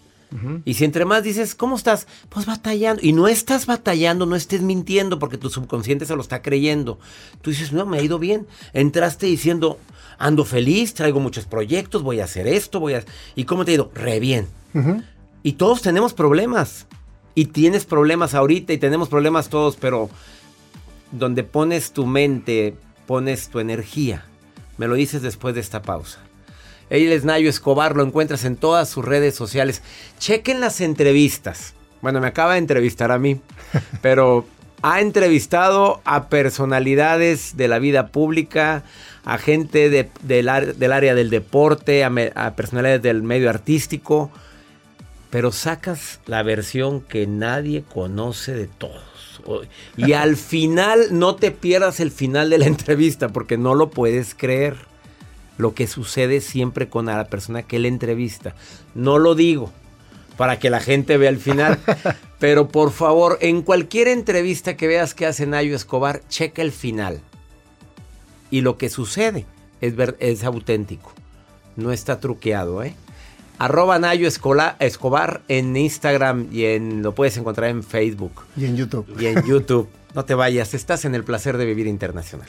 Y 0.64 0.75
si 0.75 0.85
entre 0.85 1.05
más 1.05 1.22
dices, 1.22 1.55
¿cómo 1.55 1.77
estás? 1.77 2.07
Pues 2.29 2.46
batallando. 2.46 3.01
Y 3.03 3.12
no 3.12 3.29
estás 3.29 3.66
batallando, 3.66 4.27
no 4.27 4.37
estés 4.37 4.62
mintiendo 4.62 5.18
porque 5.18 5.38
tu 5.38 5.51
subconsciente 5.51 6.07
se 6.07 6.14
lo 6.14 6.22
está 6.22 6.42
creyendo. 6.42 6.99
Tú 7.42 7.51
dices, 7.51 7.72
no, 7.72 7.87
me 7.87 7.99
ha 7.99 8.03
ido 8.03 8.18
bien. 8.18 8.46
Entraste 8.72 9.27
diciendo, 9.27 9.79
ando 10.18 10.44
feliz, 10.44 10.94
traigo 10.94 11.20
muchos 11.20 11.46
proyectos, 11.46 12.03
voy 12.03 12.20
a 12.20 12.25
hacer 12.25 12.46
esto, 12.46 12.81
voy 12.81 12.94
a... 12.94 13.05
¿Y 13.35 13.44
cómo 13.44 13.64
te 13.64 13.72
ha 13.72 13.75
ido? 13.75 13.90
Re 13.94 14.20
bien. 14.20 14.46
Y 15.42 15.53
todos 15.53 15.83
tenemos 15.83 16.12
problemas. 16.12 16.87
Y 17.35 17.46
tienes 17.46 17.85
problemas 17.85 18.35
ahorita 18.35 18.72
y 18.72 18.79
tenemos 18.79 19.09
problemas 19.09 19.49
todos, 19.49 19.77
pero 19.77 20.09
donde 21.12 21.44
pones 21.44 21.92
tu 21.92 22.07
mente, 22.07 22.77
pones 23.07 23.49
tu 23.49 23.59
energía. 23.59 24.25
Me 24.79 24.87
lo 24.87 24.94
dices 24.94 25.22
después 25.22 25.55
de 25.55 25.61
esta 25.61 25.83
pausa. 25.83 26.25
Él 26.90 27.25
Nayo 27.25 27.49
Escobar, 27.51 27.96
lo 27.96 28.03
encuentras 28.05 28.44
en 28.44 28.57
todas 28.57 28.88
sus 28.88 29.05
redes 29.05 29.35
sociales. 29.35 29.83
Chequen 30.18 30.61
las 30.61 30.81
entrevistas. 30.81 31.75
Bueno, 32.03 32.20
me 32.20 32.29
acaba 32.29 32.53
de 32.53 32.59
entrevistar 32.59 33.11
a 33.11 33.18
mí, 33.18 33.40
pero 34.03 34.46
ha 34.83 35.01
entrevistado 35.01 36.01
a 36.05 36.29
personalidades 36.29 37.57
de 37.57 37.68
la 37.68 37.79
vida 37.79 38.09
pública, 38.09 38.85
a 39.25 39.38
gente 39.38 39.90
de- 39.90 40.11
del, 40.22 40.49
área 40.49 41.14
del 41.14 41.31
deporte, 41.31 42.05
a, 42.05 42.12
a 42.35 42.55
personalidades 42.55 43.03
del 43.03 43.22
medio 43.22 43.51
artístico, 43.51 44.31
pero 45.31 45.51
sacas 45.51 46.20
la 46.27 46.42
versión 46.42 47.01
que 47.01 47.27
nadie 47.27 47.83
conoce 47.83 48.55
de 48.55 48.68
todos. 48.68 49.03
Y 49.96 50.12
al 50.12 50.37
final 50.37 51.09
no 51.11 51.37
te 51.37 51.51
pierdas 51.51 52.01
el 52.01 52.11
final 52.11 52.51
de 52.51 52.59
la 52.59 52.66
entrevista 52.66 53.29
porque 53.29 53.59
no 53.59 53.75
lo 53.75 53.90
puedes 53.90 54.35
creer. 54.35 54.77
Lo 55.58 55.74
que 55.74 55.86
sucede 55.86 56.40
siempre 56.40 56.88
con 56.88 57.06
la 57.06 57.24
persona 57.26 57.62
que 57.62 57.78
le 57.78 57.88
entrevista. 57.88 58.54
No 58.94 59.18
lo 59.18 59.34
digo 59.34 59.72
para 60.36 60.58
que 60.58 60.68
la 60.70 60.80
gente 60.80 61.16
vea 61.16 61.30
el 61.30 61.38
final. 61.38 61.78
pero 62.38 62.68
por 62.68 62.90
favor, 62.92 63.38
en 63.40 63.62
cualquier 63.62 64.08
entrevista 64.08 64.76
que 64.76 64.86
veas 64.86 65.14
que 65.14 65.24
hace 65.26 65.46
Nayo 65.46 65.74
Escobar, 65.74 66.20
checa 66.28 66.60
el 66.62 66.72
final. 66.72 67.20
Y 68.50 68.60
lo 68.60 68.76
que 68.78 68.90
sucede 68.90 69.46
es, 69.80 69.96
ver- 69.96 70.16
es 70.20 70.44
auténtico. 70.44 71.12
No 71.76 71.90
está 71.92 72.20
truqueado, 72.20 72.82
¿eh? 72.82 72.94
Arroba 73.58 73.98
Nayo 73.98 74.28
Escola- 74.28 74.76
Escobar 74.80 75.40
en 75.48 75.74
Instagram 75.76 76.48
y 76.52 76.64
en 76.66 77.02
lo 77.02 77.14
puedes 77.14 77.38
encontrar 77.38 77.70
en 77.70 77.82
Facebook 77.82 78.32
Y 78.56 78.66
en 78.66 78.76
YouTube. 78.76 79.06
y 79.18 79.26
en 79.26 79.42
YouTube. 79.46 79.88
No 80.14 80.26
te 80.26 80.34
vayas, 80.34 80.74
estás 80.74 81.06
en 81.06 81.14
el 81.14 81.24
placer 81.24 81.56
de 81.56 81.64
vivir 81.64 81.86
internacional. 81.86 82.48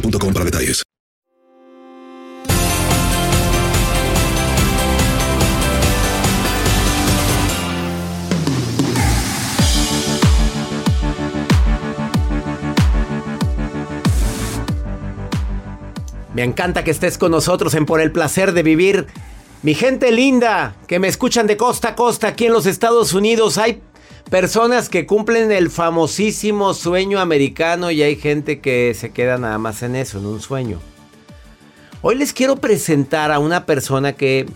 boostmobile.com 0.00 0.32
para 0.32 0.44
detalles. 0.44 0.82
Me 16.34 16.44
encanta 16.44 16.84
que 16.84 16.90
estés 16.90 17.16
con 17.16 17.30
nosotros 17.30 17.72
en 17.74 17.86
Por 17.86 18.02
el 18.02 18.12
placer 18.12 18.52
de 18.52 18.62
vivir. 18.62 19.06
Mi 19.62 19.74
gente 19.74 20.12
linda, 20.12 20.74
que 20.86 20.98
me 20.98 21.08
escuchan 21.08 21.46
de 21.46 21.56
costa 21.56 21.88
a 21.88 21.94
costa 21.96 22.28
aquí 22.28 22.44
en 22.44 22.52
los 22.52 22.66
Estados 22.66 23.14
Unidos, 23.14 23.56
hay 23.56 23.80
personas 24.30 24.88
que 24.88 25.06
cumplen 25.06 25.52
el 25.52 25.70
famosísimo 25.70 26.74
sueño 26.74 27.20
americano 27.20 27.90
y 27.90 28.02
hay 28.02 28.16
gente 28.16 28.60
que 28.60 28.92
se 28.94 29.10
queda 29.10 29.38
nada 29.38 29.58
más 29.58 29.82
en 29.82 29.96
eso, 29.96 30.18
en 30.18 30.26
un 30.26 30.40
sueño. 30.40 30.80
Hoy 32.02 32.16
les 32.16 32.32
quiero 32.32 32.56
presentar 32.56 33.32
a 33.32 33.38
una 33.38 33.66
persona 33.66 34.12
que, 34.14 34.46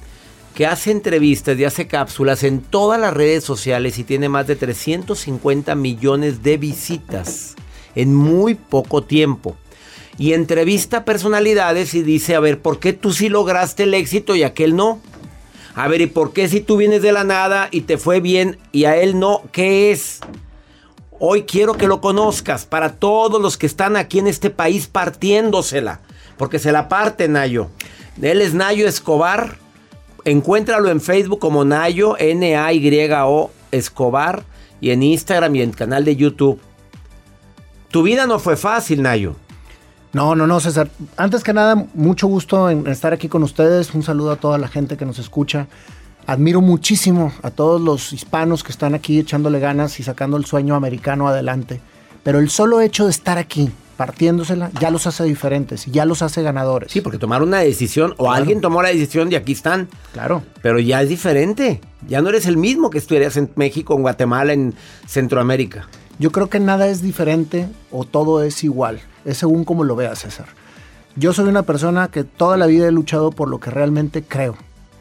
que 0.55 0.67
hace 0.67 0.91
entrevistas 0.91 1.59
y 1.59 1.65
hace 1.65 1.87
cápsulas 1.87 2.43
en 2.43 2.61
todas 2.61 3.01
las 3.01 3.15
redes 3.15 3.45
sociales 3.45 3.99
y 3.99 4.05
tiene 4.05 4.29
más 4.29 4.47
de 4.47 4.57
350 4.57 5.75
millones 5.75 6.43
de 6.43 6.57
visitas 6.57 7.55
en 7.95 8.15
muy 8.15 8.55
poco 8.55 9.03
tiempo. 9.03 9.57
Y 10.19 10.35
entrevista 10.35 11.05
personalidades 11.05 11.95
y 11.95 12.03
dice, 12.03 12.35
a 12.35 12.41
ver, 12.41 12.61
¿por 12.61 12.79
qué 12.79 12.93
tú 12.93 13.13
sí 13.13 13.29
lograste 13.29 13.85
el 13.85 13.95
éxito 13.95 14.37
y 14.37 14.43
aquel 14.43 14.77
no? 14.77 15.01
A 15.81 15.89
ver, 15.89 16.03
¿y 16.03 16.07
por 16.07 16.35
qué 16.35 16.47
si 16.47 16.61
tú 16.61 16.77
vienes 16.77 17.01
de 17.01 17.11
la 17.11 17.25
nada 17.25 17.69
y 17.71 17.81
te 17.81 17.97
fue 17.97 18.21
bien 18.21 18.59
y 18.71 18.85
a 18.85 18.99
él 18.99 19.19
no? 19.19 19.41
¿Qué 19.51 19.91
es? 19.91 20.21
Hoy 21.19 21.45
quiero 21.45 21.73
que 21.73 21.87
lo 21.87 22.03
conozcas 22.03 22.67
para 22.67 22.97
todos 22.97 23.41
los 23.41 23.57
que 23.57 23.65
están 23.65 23.97
aquí 23.97 24.19
en 24.19 24.27
este 24.27 24.51
país 24.51 24.89
partiéndosela. 24.89 26.01
Porque 26.37 26.59
se 26.59 26.71
la 26.71 26.91
parte 26.91 27.29
Nayo. 27.29 27.69
Él 28.21 28.43
es 28.43 28.53
Nayo 28.53 28.87
Escobar. 28.87 29.57
Encuéntralo 30.27 30.91
en 30.91 31.01
Facebook 31.01 31.39
como 31.39 31.65
Nayo, 31.65 32.15
N-A-Y-O 32.19 33.51
Escobar. 33.71 34.45
Y 34.83 34.91
en 34.91 35.03
Instagram 35.03 35.57
y 35.57 35.63
en 35.63 35.71
el 35.71 35.77
canal 35.77 36.05
de 36.05 36.15
YouTube. 36.15 36.61
Tu 37.91 38.03
vida 38.03 38.27
no 38.27 38.39
fue 38.39 38.59
fácil, 38.59 39.01
Nayo. 39.01 39.35
No, 40.13 40.35
no, 40.35 40.47
no, 40.47 40.59
César. 40.59 40.91
Antes 41.17 41.45
que 41.45 41.53
nada, 41.53 41.87
mucho 41.95 42.27
gusto 42.27 42.69
en 42.69 42.87
estar 42.89 43.13
aquí 43.13 43.29
con 43.29 43.43
ustedes. 43.43 43.95
Un 43.95 44.03
saludo 44.03 44.33
a 44.33 44.37
toda 44.37 44.59
la 44.59 44.69
gente 44.69 44.97
que 44.97 45.07
nos 45.07 45.19
escucha. 45.19 45.69
Admiro 46.27 46.61
muchísimo 46.61 47.33
a 47.43 47.51
todos 47.51 47.81
los 47.81 48.13
hispanos 48.13 48.65
que 48.65 48.73
están 48.73 48.95
aquí 48.95 49.19
echándole 49.19 49.61
ganas 49.61 49.99
y 50.01 50.03
sacando 50.03 50.37
el 50.37 50.45
sueño 50.45 50.75
americano 50.75 51.29
adelante. 51.29 51.81
Pero 52.23 52.41
el 52.41 52.51
solo 52.51 52.81
hecho 52.81 53.05
de 53.05 53.11
estar 53.11 53.39
aquí, 53.39 53.71
partiéndosela, 53.97 54.71
ya 54.81 54.91
los 54.91 55.07
hace 55.07 55.25
diferentes 55.25 55.87
ya 55.87 56.05
los 56.05 56.23
hace 56.23 56.43
ganadores. 56.43 56.91
Sí, 56.91 57.01
porque 57.01 57.19
tomaron 57.19 57.49
una 57.49 57.61
decisión 57.61 58.15
o 58.19 58.31
alguien 58.31 58.61
tomó 58.61 58.83
la 58.83 58.89
decisión 58.89 59.31
y 59.33 59.37
aquí 59.37 59.53
están. 59.53 59.89
Claro. 60.13 60.43
Pero 60.61 60.79
ya 60.81 61.03
es 61.03 61.09
diferente. 61.09 61.81
Ya 62.07 62.21
no 62.21 62.29
eres 62.29 62.47
el 62.47 62.57
mismo 62.57 62.91
que 62.91 62.99
estuvieras 62.99 63.37
en 63.37 63.51
México, 63.55 63.95
en 63.95 64.03
Guatemala, 64.03 64.53
en 64.53 64.75
Centroamérica. 65.07 65.89
Yo 66.19 66.33
creo 66.33 66.51
que 66.51 66.61
nada 66.61 66.89
es 66.89 67.01
diferente 67.01 67.69
o 67.91 68.05
todo 68.05 68.43
es 68.43 68.63
igual. 68.65 69.01
Es 69.25 69.39
según 69.39 69.65
como 69.65 69.85
lo 69.85 69.97
veas, 69.97 70.21
César. 70.21 70.47
Yo 71.17 71.33
soy 71.33 71.49
una 71.49 71.63
persona 71.63 72.09
que 72.09 72.25
toda 72.25 72.57
la 72.57 72.67
vida 72.67 72.87
he 72.87 72.93
luchado 72.93 73.31
por 73.31 73.49
lo 73.49 73.61
que 73.61 73.71
realmente 73.71 74.23
creo. 74.23 74.57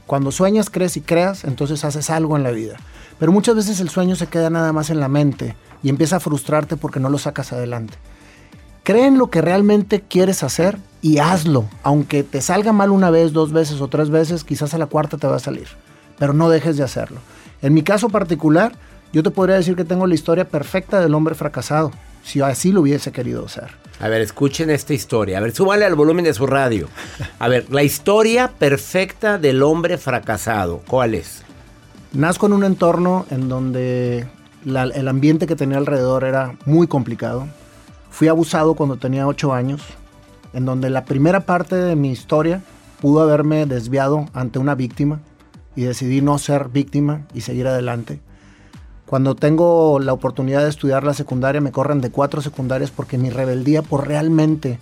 Cuando 0.07 0.31
sueñas, 0.31 0.69
crees 0.69 0.97
y 0.97 1.01
creas, 1.01 1.43
entonces 1.43 1.85
haces 1.85 2.09
algo 2.09 2.35
en 2.35 2.43
la 2.43 2.51
vida. 2.51 2.77
Pero 3.19 3.31
muchas 3.31 3.55
veces 3.55 3.79
el 3.79 3.89
sueño 3.89 4.15
se 4.15 4.27
queda 4.27 4.49
nada 4.49 4.73
más 4.73 4.89
en 4.89 4.99
la 4.99 5.07
mente 5.07 5.55
y 5.83 5.89
empieza 5.89 6.15
a 6.15 6.19
frustrarte 6.19 6.77
porque 6.77 6.99
no 6.99 7.09
lo 7.09 7.19
sacas 7.19 7.53
adelante. 7.53 7.93
Cree 8.83 9.05
en 9.05 9.19
lo 9.19 9.29
que 9.29 9.41
realmente 9.41 10.01
quieres 10.01 10.41
hacer 10.41 10.79
y 11.01 11.19
hazlo. 11.19 11.65
Aunque 11.83 12.23
te 12.23 12.41
salga 12.41 12.73
mal 12.73 12.89
una 12.89 13.11
vez, 13.11 13.33
dos 13.33 13.51
veces 13.51 13.81
o 13.81 13.87
tres 13.87 14.09
veces, 14.09 14.43
quizás 14.43 14.73
a 14.73 14.79
la 14.79 14.87
cuarta 14.87 15.17
te 15.17 15.27
va 15.27 15.35
a 15.35 15.39
salir. 15.39 15.67
Pero 16.17 16.33
no 16.33 16.49
dejes 16.49 16.75
de 16.75 16.83
hacerlo. 16.83 17.19
En 17.61 17.73
mi 17.73 17.83
caso 17.83 18.09
particular, 18.09 18.73
yo 19.13 19.21
te 19.21 19.31
podría 19.31 19.57
decir 19.57 19.75
que 19.75 19.85
tengo 19.85 20.07
la 20.07 20.15
historia 20.15 20.49
perfecta 20.49 20.99
del 21.01 21.13
hombre 21.13 21.35
fracasado, 21.35 21.91
si 22.23 22.41
así 22.41 22.71
lo 22.71 22.81
hubiese 22.81 23.11
querido 23.11 23.45
hacer. 23.45 23.69
A 23.99 24.07
ver, 24.07 24.21
escuchen 24.21 24.69
esta 24.69 24.93
historia. 24.93 25.37
A 25.37 25.41
ver, 25.41 25.53
súbale 25.53 25.85
al 25.85 25.95
volumen 25.95 26.23
de 26.25 26.33
su 26.33 26.47
radio. 26.47 26.87
A 27.37 27.47
ver, 27.49 27.65
la 27.69 27.83
historia 27.83 28.47
perfecta 28.57 29.37
del 29.37 29.61
hombre 29.61 29.97
fracasado. 29.97 30.81
¿Cuál 30.87 31.15
es? 31.15 31.43
Nazco 32.13 32.45
en 32.47 32.53
un 32.53 32.63
entorno 32.63 33.25
en 33.29 33.49
donde 33.49 34.27
la- 34.63 34.83
el 34.83 35.07
ambiente 35.07 35.47
que 35.47 35.55
tenía 35.57 35.77
alrededor 35.77 36.23
era 36.23 36.55
muy 36.65 36.87
complicado. 36.87 37.47
Fui 38.09 38.27
abusado 38.29 38.73
cuando 38.73 38.95
tenía 38.97 39.27
8 39.27 39.53
años, 39.53 39.81
en 40.53 40.65
donde 40.65 40.89
la 40.89 41.05
primera 41.05 41.41
parte 41.41 41.75
de 41.75 41.95
mi 41.95 42.09
historia 42.11 42.61
pudo 43.01 43.21
haberme 43.21 43.65
desviado 43.65 44.25
ante 44.33 44.59
una 44.59 44.75
víctima 44.75 45.19
y 45.75 45.83
decidí 45.83 46.21
no 46.21 46.37
ser 46.39 46.69
víctima 46.69 47.27
y 47.33 47.41
seguir 47.41 47.67
adelante. 47.67 48.19
Cuando 49.09 49.33
tengo 49.33 49.99
la 49.99 50.13
oportunidad 50.13 50.61
de 50.61 50.69
estudiar 50.69 51.03
la 51.03 51.15
secundaria, 51.15 51.61
me 51.61 51.71
corren 51.71 51.99
de 51.99 52.11
cuatro 52.11 52.43
secundarias 52.43 52.91
porque 52.91 53.17
mi 53.17 53.31
rebeldía 53.31 53.81
por 53.81 54.07
realmente 54.07 54.77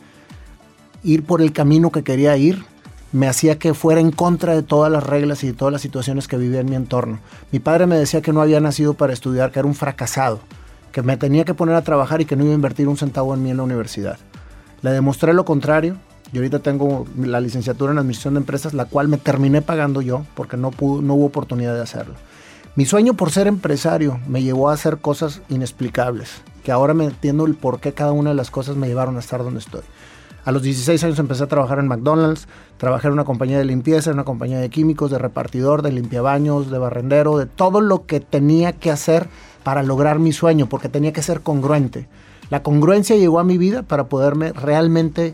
ir 1.02 1.24
por 1.24 1.42
el 1.42 1.54
camino 1.54 1.94
que 1.94 2.04
quería 2.04 2.36
ir 2.36 2.66
me 3.14 3.30
hacía 3.30 3.58
que 3.58 3.74
fuera 3.74 4.02
en 4.02 4.12
contra 4.12 4.54
de 4.54 4.64
todas 4.64 4.92
las 4.92 5.06
reglas 5.06 5.46
y 5.46 5.48
de 5.48 5.54
todas 5.54 5.72
las 5.72 5.82
situaciones 5.82 6.28
que 6.28 6.36
vivía 6.36 6.60
en 6.60 6.70
mi 6.70 6.76
entorno. 6.76 7.20
Mi 7.54 7.60
padre 7.60 7.86
me 7.86 7.96
decía 7.96 8.22
que 8.22 8.34
no 8.34 8.42
había 8.42 8.60
nacido 8.60 8.96
para 8.96 9.14
estudiar, 9.14 9.54
que 9.54 9.60
era 9.60 9.68
un 9.68 9.76
fracasado, 9.76 10.42
que 10.92 11.02
me 11.04 11.16
tenía 11.16 11.46
que 11.46 11.54
poner 11.54 11.76
a 11.76 11.84
trabajar 11.84 12.20
y 12.20 12.26
que 12.26 12.36
no 12.36 12.44
iba 12.44 12.52
a 12.52 12.56
invertir 12.56 12.90
un 12.90 12.98
centavo 12.98 13.34
en 13.34 13.44
mí 13.44 13.52
en 13.52 13.56
la 13.56 13.64
universidad. 13.64 14.18
Le 14.82 14.92
demostré 14.92 15.34
lo 15.34 15.46
contrario 15.46 15.96
y 16.34 16.38
ahorita 16.38 16.60
tengo 16.60 17.08
la 17.18 17.40
licenciatura 17.40 17.94
en 17.94 18.00
administración 18.00 18.34
de 18.34 18.42
empresas, 18.42 18.74
la 18.74 18.84
cual 18.84 19.08
me 19.08 19.20
terminé 19.20 19.62
pagando 19.62 20.02
yo 20.02 20.26
porque 20.36 20.58
no 20.58 20.74
hubo 20.78 21.26
oportunidad 21.26 21.76
de 21.76 21.82
hacerlo. 21.82 22.16
Mi 22.78 22.86
sueño 22.86 23.16
por 23.16 23.32
ser 23.32 23.48
empresario 23.48 24.20
me 24.28 24.44
llevó 24.44 24.70
a 24.70 24.74
hacer 24.74 25.00
cosas 25.00 25.42
inexplicables, 25.50 26.30
que 26.64 26.72
ahora 26.72 26.94
me 26.94 27.06
entiendo 27.06 27.48
el 27.48 27.56
por 27.56 27.80
qué 27.80 27.92
cada 27.92 28.12
una 28.12 28.30
de 28.30 28.36
las 28.36 28.52
cosas 28.52 28.76
me 28.76 28.88
llevaron 28.88 29.16
a 29.16 29.20
estar 29.20 29.44
donde 29.44 29.62
estoy. 29.62 29.82
A 30.46 30.52
los 30.52 30.62
16 30.62 31.04
años 31.04 31.18
empecé 31.18 31.44
a 31.44 31.48
trabajar 31.48 31.80
en 31.80 31.88
McDonald's, 31.88 32.48
trabajé 32.78 33.08
en 33.08 33.14
una 33.14 33.24
compañía 33.24 33.58
de 33.58 33.66
limpieza, 33.66 34.12
en 34.12 34.18
una 34.18 34.26
compañía 34.26 34.60
de 34.60 34.70
químicos, 34.70 35.10
de 35.10 35.18
repartidor, 35.18 35.82
de 35.82 35.92
limpiabaños, 35.92 36.70
de 36.70 36.78
barrendero, 36.78 37.40
de 37.40 37.48
todo 37.48 37.82
lo 37.82 38.06
que 38.06 38.20
tenía 38.20 38.74
que 38.74 38.92
hacer 38.92 39.28
para 39.64 39.82
lograr 39.82 40.20
mi 40.20 40.32
sueño, 40.32 40.70
porque 40.70 40.88
tenía 40.88 41.14
que 41.14 41.24
ser 41.24 41.42
congruente. 41.42 42.08
La 42.52 42.62
congruencia 42.62 43.16
llegó 43.16 43.40
a 43.40 43.44
mi 43.44 43.58
vida 43.58 43.82
para 43.82 44.04
poderme 44.04 44.54
realmente 44.54 45.34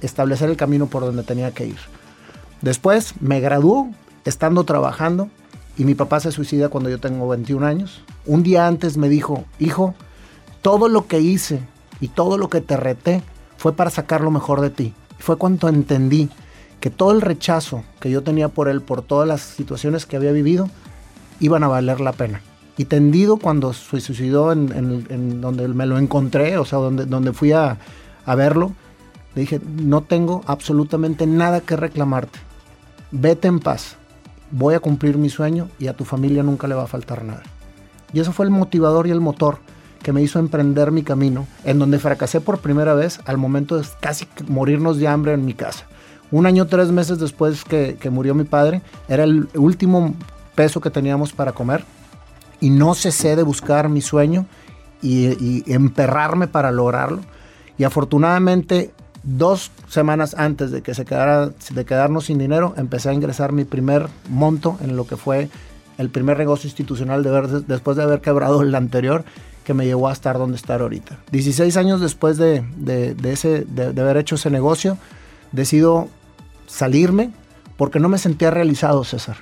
establecer 0.00 0.48
el 0.48 0.56
camino 0.56 0.86
por 0.86 1.02
donde 1.02 1.24
tenía 1.24 1.50
que 1.50 1.66
ir. 1.66 1.78
Después 2.62 3.14
me 3.20 3.40
graduó 3.40 3.88
estando 4.24 4.62
trabajando 4.62 5.28
y 5.76 5.84
mi 5.84 5.94
papá 5.94 6.20
se 6.20 6.32
suicida 6.32 6.68
cuando 6.68 6.90
yo 6.90 6.98
tengo 6.98 7.28
21 7.28 7.66
años. 7.66 8.02
Un 8.26 8.42
día 8.42 8.66
antes 8.66 8.96
me 8.96 9.08
dijo, 9.08 9.44
hijo, 9.58 9.94
todo 10.62 10.88
lo 10.88 11.06
que 11.06 11.20
hice 11.20 11.60
y 12.00 12.08
todo 12.08 12.38
lo 12.38 12.48
que 12.48 12.60
te 12.60 12.76
reté 12.76 13.22
fue 13.56 13.72
para 13.72 13.90
sacar 13.90 14.20
lo 14.20 14.30
mejor 14.30 14.60
de 14.60 14.70
ti. 14.70 14.94
Fue 15.18 15.36
cuando 15.36 15.68
entendí 15.68 16.28
que 16.80 16.90
todo 16.90 17.12
el 17.12 17.20
rechazo 17.20 17.82
que 18.00 18.10
yo 18.10 18.22
tenía 18.22 18.48
por 18.48 18.68
él, 18.68 18.82
por 18.82 19.02
todas 19.02 19.26
las 19.26 19.40
situaciones 19.40 20.06
que 20.06 20.16
había 20.16 20.32
vivido, 20.32 20.68
iban 21.40 21.64
a 21.64 21.68
valer 21.68 22.00
la 22.00 22.12
pena. 22.12 22.40
Y 22.76 22.86
tendido 22.86 23.36
cuando 23.36 23.72
se 23.72 24.00
suicidó 24.00 24.52
en, 24.52 25.40
donde 25.40 25.68
me 25.68 25.86
lo 25.86 25.98
encontré, 25.98 26.58
o 26.58 26.64
sea, 26.64 26.78
donde, 26.78 27.06
donde 27.06 27.32
fui 27.32 27.52
a, 27.52 27.78
a 28.26 28.34
verlo, 28.34 28.72
le 29.34 29.42
dije, 29.42 29.60
no 29.64 30.02
tengo 30.02 30.42
absolutamente 30.46 31.26
nada 31.26 31.60
que 31.60 31.76
reclamarte. 31.76 32.38
Vete 33.10 33.48
en 33.48 33.60
paz. 33.60 33.96
Voy 34.56 34.74
a 34.74 34.78
cumplir 34.78 35.18
mi 35.18 35.30
sueño 35.30 35.68
y 35.80 35.88
a 35.88 35.94
tu 35.94 36.04
familia 36.04 36.44
nunca 36.44 36.68
le 36.68 36.76
va 36.76 36.84
a 36.84 36.86
faltar 36.86 37.24
nada. 37.24 37.42
Y 38.12 38.20
eso 38.20 38.32
fue 38.32 38.44
el 38.44 38.52
motivador 38.52 39.08
y 39.08 39.10
el 39.10 39.20
motor 39.20 39.58
que 40.00 40.12
me 40.12 40.22
hizo 40.22 40.38
emprender 40.38 40.92
mi 40.92 41.02
camino, 41.02 41.48
en 41.64 41.80
donde 41.80 41.98
fracasé 41.98 42.40
por 42.40 42.60
primera 42.60 42.94
vez 42.94 43.18
al 43.26 43.36
momento 43.36 43.76
de 43.76 43.84
casi 43.98 44.28
morirnos 44.46 44.98
de 44.98 45.08
hambre 45.08 45.32
en 45.32 45.44
mi 45.44 45.54
casa. 45.54 45.86
Un 46.30 46.46
año, 46.46 46.68
tres 46.68 46.92
meses 46.92 47.18
después 47.18 47.64
que, 47.64 47.98
murió 48.12 48.32
mi 48.36 48.44
padre, 48.44 48.80
era 49.08 49.24
el 49.24 49.48
último 49.56 50.14
peso 50.54 50.80
que 50.80 50.90
teníamos 50.90 51.32
para 51.32 51.50
comer 51.50 51.84
y 52.60 52.70
no 52.70 52.94
cesé 52.94 53.34
de 53.34 53.42
buscar 53.42 53.88
mi 53.88 54.02
sueño 54.02 54.46
y, 55.02 55.30
y 55.44 55.64
emperrarme 55.72 56.46
para 56.46 56.70
lograrlo. 56.70 57.22
Y 57.76 57.82
afortunadamente, 57.82 58.94
dos 59.24 59.70
semanas 59.88 60.34
antes 60.38 60.70
de 60.70 60.82
que 60.82 60.94
se 60.94 61.04
quedara, 61.04 61.50
de 61.70 61.84
quedarnos 61.84 62.26
sin 62.26 62.38
dinero, 62.38 62.74
empecé 62.76 63.08
a 63.08 63.14
ingresar 63.14 63.52
mi 63.52 63.64
primer 63.64 64.08
monto 64.28 64.78
en 64.82 64.96
lo 64.96 65.06
que 65.06 65.16
fue 65.16 65.48
el 65.98 66.10
primer 66.10 66.38
negocio 66.38 66.68
institucional 66.68 67.22
de 67.22 67.30
ver, 67.30 67.48
después 67.48 67.96
de 67.96 68.02
haber 68.02 68.20
quebrado 68.20 68.62
el 68.62 68.74
anterior 68.74 69.24
que 69.64 69.74
me 69.74 69.86
llevó 69.86 70.08
a 70.08 70.12
estar 70.12 70.38
donde 70.38 70.56
estar 70.56 70.82
ahorita. 70.82 71.18
16 71.32 71.76
años 71.76 72.00
después 72.00 72.36
de, 72.36 72.64
ese, 73.24 73.64
de, 73.64 74.00
haber 74.00 74.18
hecho 74.18 74.34
ese 74.34 74.50
negocio, 74.50 74.98
decido 75.52 76.08
salirme 76.66 77.30
porque 77.76 77.98
no 77.98 78.08
me 78.08 78.18
sentía 78.18 78.50
realizado, 78.50 79.04
César. 79.04 79.36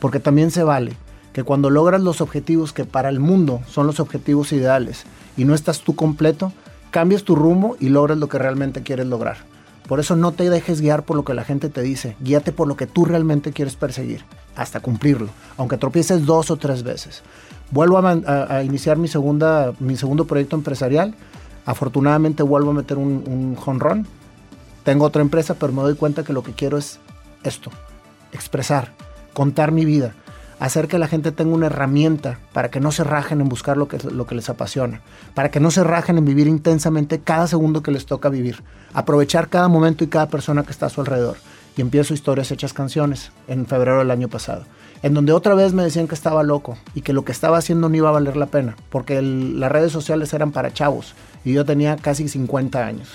Porque 0.00 0.18
también 0.18 0.50
se 0.50 0.64
vale 0.64 0.96
que 1.32 1.44
cuando 1.44 1.70
logras 1.70 2.00
los 2.00 2.20
objetivos 2.20 2.72
que 2.72 2.84
para 2.84 3.08
el 3.08 3.20
mundo 3.20 3.60
son 3.68 3.86
los 3.86 4.00
objetivos 4.00 4.52
ideales 4.52 5.04
y 5.36 5.44
no 5.44 5.54
estás 5.54 5.80
tú 5.80 5.94
completo, 5.94 6.52
cambies 6.90 7.24
tu 7.24 7.34
rumbo 7.34 7.76
y 7.80 7.88
logres 7.88 8.18
lo 8.18 8.28
que 8.28 8.38
realmente 8.38 8.82
quieres 8.82 9.06
lograr. 9.06 9.38
Por 9.88 9.98
eso 9.98 10.14
no 10.14 10.32
te 10.32 10.48
dejes 10.48 10.80
guiar 10.80 11.02
por 11.02 11.16
lo 11.16 11.24
que 11.24 11.34
la 11.34 11.44
gente 11.44 11.68
te 11.68 11.82
dice, 11.82 12.16
guíate 12.20 12.52
por 12.52 12.68
lo 12.68 12.76
que 12.76 12.86
tú 12.86 13.04
realmente 13.04 13.52
quieres 13.52 13.74
perseguir, 13.74 14.24
hasta 14.54 14.80
cumplirlo, 14.80 15.28
aunque 15.56 15.78
tropieces 15.78 16.26
dos 16.26 16.50
o 16.50 16.56
tres 16.56 16.82
veces. 16.82 17.22
Vuelvo 17.72 17.98
a, 17.98 18.62
iniciar 18.62 18.98
mi, 18.98 19.08
segunda, 19.08 19.72
mi 19.78 19.96
segundo 19.96 20.26
proyecto 20.26 20.56
empresarial. 20.56 21.14
Afortunadamente 21.64 22.42
vuelvo 22.42 22.70
a 22.70 22.74
meter 22.74 22.98
un, 22.98 23.24
un. 23.26 24.06
Tengo 24.82 25.04
otra 25.04 25.22
empresa, 25.22 25.54
pero 25.54 25.72
me 25.72 25.82
doy 25.82 25.94
cuenta 25.94 26.24
que 26.24 26.32
lo 26.32 26.42
que 26.42 26.52
quiero 26.52 26.78
es 26.78 26.98
esto, 27.44 27.70
expresar, 28.32 28.92
contar 29.34 29.70
mi 29.70 29.84
vida, 29.84 30.14
hacer 30.60 30.86
que 30.86 30.98
la 30.98 31.08
gente 31.08 31.32
tenga 31.32 31.54
una 31.54 31.66
herramienta 31.66 32.38
para 32.52 32.70
que 32.70 32.78
no 32.78 32.92
se 32.92 33.02
rajen 33.02 33.40
en 33.40 33.48
buscar 33.48 33.76
lo 33.76 33.88
que, 33.88 33.98
lo 34.10 34.26
que 34.26 34.36
les 34.36 34.48
apasiona, 34.48 35.00
para 35.34 35.50
que 35.50 35.58
no 35.58 35.72
se 35.72 35.82
rajen 35.82 36.18
en 36.18 36.24
vivir 36.24 36.46
intensamente 36.46 37.18
cada 37.18 37.48
segundo 37.48 37.82
que 37.82 37.90
les 37.90 38.06
toca 38.06 38.28
vivir, 38.28 38.62
aprovechar 38.94 39.48
cada 39.48 39.66
momento 39.66 40.04
y 40.04 40.08
cada 40.08 40.28
persona 40.28 40.62
que 40.62 40.70
está 40.70 40.86
a 40.86 40.90
su 40.90 41.00
alrededor. 41.00 41.36
Y 41.76 41.80
empiezo 41.80 42.14
historias 42.14 42.50
hechas 42.50 42.72
canciones 42.72 43.32
en 43.48 43.66
febrero 43.66 43.98
del 43.98 44.10
año 44.10 44.28
pasado 44.28 44.64
en 45.02 45.14
donde 45.14 45.32
otra 45.32 45.54
vez 45.54 45.72
me 45.72 45.82
decían 45.82 46.08
que 46.08 46.14
estaba 46.14 46.42
loco 46.42 46.76
y 46.94 47.00
que 47.00 47.12
lo 47.12 47.24
que 47.24 47.32
estaba 47.32 47.58
haciendo 47.58 47.88
no 47.88 47.96
iba 47.96 48.08
a 48.08 48.12
valer 48.12 48.36
la 48.36 48.46
pena, 48.46 48.76
porque 48.90 49.22
las 49.22 49.72
redes 49.72 49.92
sociales 49.92 50.32
eran 50.34 50.52
para 50.52 50.72
chavos 50.72 51.14
y 51.44 51.52
yo 51.52 51.64
tenía 51.64 51.96
casi 51.96 52.28
50 52.28 52.84
años. 52.84 53.08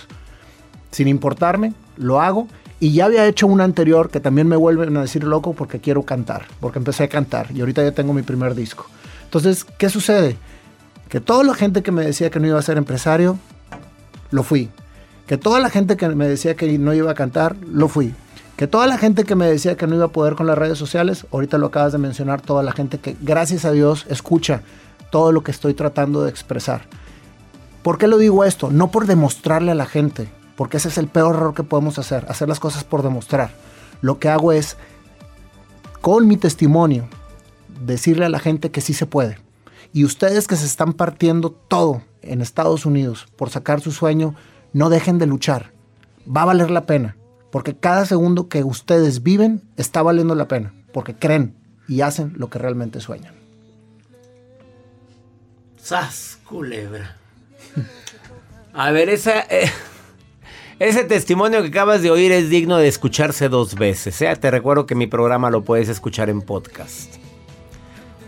Sin 0.92 1.08
importarme, 1.08 1.74
lo 1.98 2.22
hago 2.22 2.48
y 2.80 2.92
ya 2.92 3.06
había 3.06 3.26
hecho 3.26 3.48
una 3.48 3.64
anterior 3.64 4.10
que 4.10 4.20
también 4.20 4.48
me 4.48 4.56
vuelven 4.56 4.96
a 4.98 5.02
decir 5.02 5.24
loco 5.24 5.54
porque 5.54 5.80
quiero 5.80 6.04
cantar, 6.04 6.46
porque 6.60 6.80
empecé 6.80 7.04
a 7.04 7.08
cantar 7.08 7.48
y 7.54 7.62
ahorita 7.62 7.84
ya 7.84 7.92
tengo 7.94 8.14
mi 8.14 8.22
primer 8.22 8.56
disco. 8.56 8.86
Entonces, 9.24 9.64
¿qué 9.64 9.90
sucede? 9.90 10.38
Que 11.10 11.20
toda 11.20 11.44
la 11.44 11.54
gente 11.54 11.84
que 11.84 11.92
me 11.92 12.06
decía 12.06 12.30
que 12.30 12.40
no 12.40 12.48
iba 12.48 12.60
a 12.60 12.64
ser 12.64 12.78
empresario, 12.78 13.38
lo 14.32 14.44
fui. 14.44 14.70
Que 15.28 15.38
toda 15.38 15.60
la 15.60 15.70
gente 15.70 15.98
que 15.98 16.08
me 16.10 16.28
decía 16.28 16.56
que 16.56 16.78
no 16.78 16.94
iba 16.94 17.12
a 17.12 17.16
cantar, 17.16 17.56
lo 17.66 17.88
fui. 17.88 18.14
Que 18.58 18.68
toda 18.68 18.88
la 18.88 18.98
gente 18.98 19.24
que 19.24 19.36
me 19.36 19.48
decía 19.48 19.76
que 19.76 19.88
no 19.88 19.96
iba 19.96 20.06
a 20.06 20.10
poder 20.10 20.36
con 20.36 20.48
las 20.48 20.58
redes 20.58 20.78
sociales, 20.78 21.26
ahorita 21.32 21.58
lo 21.58 21.68
acabas 21.68 21.92
de 21.92 21.98
mencionar, 21.98 22.42
toda 22.42 22.64
la 22.64 22.72
gente 22.72 23.00
que 23.00 23.18
gracias 23.22 23.66
a 23.66 23.72
Dios 23.72 24.06
escucha 24.10 24.62
todo 25.10 25.32
lo 25.32 25.44
que 25.44 25.52
estoy 25.52 25.74
tratando 25.74 26.24
de 26.24 26.30
expresar. 26.30 26.84
¿Por 27.84 27.98
qué 27.98 28.08
lo 28.08 28.18
digo 28.18 28.44
esto? 28.44 28.72
No 28.72 28.92
por 28.92 29.08
demostrarle 29.08 29.72
a 29.72 29.76
la 29.76 29.86
gente, 29.86 30.28
porque 30.56 30.78
ese 30.78 30.90
es 30.90 30.98
el 30.98 31.08
peor 31.08 31.36
error 31.36 31.54
que 31.54 31.64
podemos 31.64 32.00
hacer, 32.00 32.26
hacer 32.30 32.48
las 32.48 32.60
cosas 32.60 32.84
por 32.84 33.04
demostrar. 33.04 33.52
Lo 34.02 34.20
que 34.20 34.30
hago 34.30 34.52
es, 34.52 34.78
con 36.02 36.28
mi 36.28 36.38
testimonio, 36.38 37.08
decirle 37.82 38.26
a 38.26 38.30
la 38.30 38.40
gente 38.40 38.72
que 38.72 38.82
sí 38.82 38.94
se 38.94 39.06
puede. 39.06 39.40
Y 39.94 40.04
ustedes 40.06 40.48
que 40.48 40.56
se 40.56 40.66
están 40.66 40.94
partiendo 40.94 41.52
todo 41.52 42.02
en 42.22 42.42
Estados 42.42 42.86
Unidos 42.86 43.28
por 43.36 43.50
sacar 43.50 43.82
su 43.82 43.92
sueño, 43.92 44.36
no 44.74 44.90
dejen 44.90 45.18
de 45.18 45.26
luchar. 45.26 45.72
Va 46.26 46.42
a 46.42 46.46
valer 46.46 46.72
la 46.72 46.86
pena. 46.86 47.16
Porque 47.52 47.78
cada 47.78 48.06
segundo 48.06 48.50
que 48.50 48.64
ustedes 48.64 49.24
viven 49.24 49.62
está 49.78 50.02
valiendo 50.02 50.36
la 50.36 50.48
pena. 50.48 50.74
Porque 50.92 51.16
creen 51.16 51.56
y 51.88 52.02
hacen 52.02 52.34
lo 52.36 52.50
que 52.50 52.60
realmente 52.60 53.00
sueñan. 53.00 53.34
¡Sas, 55.78 56.40
culebra! 56.46 57.16
A 58.74 58.92
ver, 58.92 59.08
esa, 59.08 59.42
eh, 59.50 59.72
ese 60.80 61.04
testimonio 61.06 61.62
que 61.62 61.70
acabas 61.70 62.02
de 62.02 62.12
oír 62.12 62.32
es 62.32 62.50
digno 62.50 62.78
de 62.78 62.88
escucharse 62.88 63.48
dos 63.48 63.76
veces. 63.76 64.22
¿eh? 64.22 64.36
Te 64.36 64.52
recuerdo 64.52 64.86
que 64.86 64.96
mi 64.96 65.08
programa 65.08 65.50
lo 65.50 65.64
puedes 65.64 65.88
escuchar 65.88 66.30
en 66.30 66.42
podcast. 66.42 67.16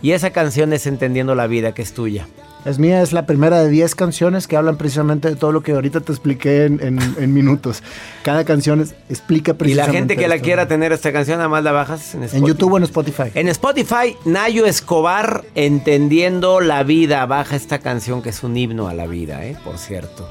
Y 0.00 0.12
esa 0.12 0.30
canción 0.30 0.72
es 0.72 0.86
Entendiendo 0.86 1.34
la 1.34 1.46
Vida, 1.46 1.72
que 1.72 1.82
es 1.82 1.92
tuya. 1.92 2.26
Es 2.64 2.78
mía, 2.78 3.02
es 3.02 3.12
la 3.12 3.24
primera 3.26 3.62
de 3.62 3.68
10 3.68 3.94
canciones 3.94 4.46
que 4.46 4.56
hablan 4.56 4.76
precisamente 4.76 5.28
de 5.28 5.36
todo 5.36 5.52
lo 5.52 5.62
que 5.62 5.72
ahorita 5.72 6.00
te 6.00 6.12
expliqué 6.12 6.64
en, 6.64 7.32
minutos. 7.32 7.82
Cada 8.22 8.44
canción 8.44 8.88
explica 9.08 9.54
precisamente. 9.54 9.90
Y 9.90 9.92
la 9.92 9.98
gente 9.98 10.16
que 10.16 10.28
la 10.28 10.38
quiera 10.38 10.66
tener 10.66 10.92
esta 10.92 11.12
canción, 11.12 11.38
nada 11.38 11.48
más 11.48 11.62
la 11.62 11.72
bajas 11.72 12.14
en 12.14 12.24
Spotify. 12.24 12.38
En 12.38 12.46
YouTube 12.46 12.72
o 12.72 12.76
en 12.78 12.82
Spotify. 12.84 13.30
En 13.34 13.48
Spotify, 13.48 14.16
Nayo 14.24 14.66
Escobar, 14.66 15.44
Entendiendo 15.54 16.60
la 16.60 16.82
Vida. 16.82 17.24
Baja 17.26 17.56
esta 17.56 17.78
canción 17.78 18.22
que 18.22 18.30
es 18.30 18.42
un 18.42 18.56
himno 18.56 18.88
a 18.88 18.94
la 18.94 19.06
vida, 19.06 19.44
¿eh? 19.44 19.56
por 19.64 19.78
cierto. 19.78 20.28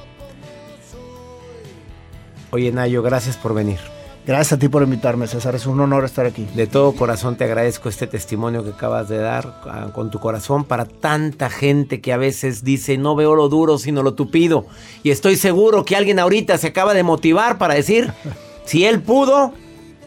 Oye, 2.52 2.72
Nayo, 2.72 3.02
gracias 3.02 3.38
por 3.38 3.54
venir. 3.54 3.80
Gracias 4.28 4.54
a 4.54 4.60
ti 4.60 4.68
por 4.68 4.84
invitarme, 4.84 5.26
César. 5.26 5.56
Es 5.56 5.66
un 5.68 5.80
honor 5.80 6.04
estar 6.04 6.26
aquí. 6.26 6.46
De 6.54 6.68
todo 6.68 6.92
corazón 6.92 7.38
te 7.38 7.46
agradezco 7.46 7.88
este 7.88 8.08
testimonio 8.08 8.62
que 8.62 8.72
acabas 8.72 9.08
de 9.08 9.20
dar 9.20 9.62
ah, 9.66 9.88
con 9.94 10.12
tu 10.12 10.20
corazón 10.20 10.66
para 10.66 10.84
tanta 10.84 11.50
gente 11.50 12.02
que 12.02 12.12
a 12.12 12.18
veces 12.18 12.66
dice 12.66 12.98
no 12.98 13.16
veo 13.16 13.36
lo 13.36 13.48
duro 13.48 13.78
sino 13.78 14.04
lo 14.04 14.16
tupido. 14.16 14.66
Y 15.02 15.12
estoy 15.12 15.38
seguro 15.38 15.86
que 15.86 15.96
alguien 15.96 16.20
ahorita 16.20 16.58
se 16.58 16.68
acaba 16.68 16.94
de 16.94 17.04
motivar 17.04 17.58
para 17.58 17.76
decir, 17.76 18.12
si 18.66 18.84
él 18.84 19.02
pudo, 19.02 19.54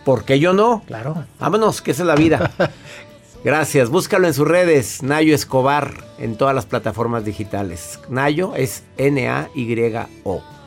¿por 0.05 0.25
qué 0.25 0.39
yo 0.39 0.53
no? 0.53 0.83
Claro. 0.87 1.25
Vámonos, 1.39 1.81
que 1.81 1.93
esa 1.93 2.03
es 2.03 2.07
la 2.07 2.15
vida. 2.15 2.51
Gracias, 3.43 3.89
búscalo 3.89 4.27
en 4.27 4.35
sus 4.35 4.47
redes, 4.47 5.03
Nayo 5.03 5.35
Escobar, 5.35 5.95
en 6.19 6.37
todas 6.37 6.55
las 6.55 6.67
plataformas 6.67 7.25
digitales. 7.25 7.99
Nayo 8.11 8.55
es 8.55 8.83
N-A-Y-O. 8.99 10.60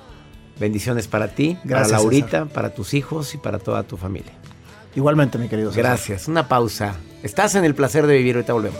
Bendiciones 0.59 1.07
para 1.07 1.29
ti, 1.29 1.57
Gracias, 1.63 1.89
para 1.91 1.99
Laurita, 1.99 2.27
César. 2.27 2.47
para 2.49 2.73
tus 2.73 2.93
hijos 2.93 3.33
y 3.33 3.37
para 3.37 3.59
toda 3.59 3.83
tu 3.83 3.97
familia. 3.97 4.31
Igualmente, 4.95 5.37
mi 5.37 5.49
querido 5.49 5.71
César. 5.71 5.83
Gracias, 5.83 6.27
una 6.27 6.47
pausa. 6.47 6.95
Estás 7.23 7.55
en 7.55 7.65
el 7.65 7.73
placer 7.75 8.05
de 8.05 8.17
vivir, 8.17 8.35
ahorita 8.35 8.53
volvemos. 8.53 8.79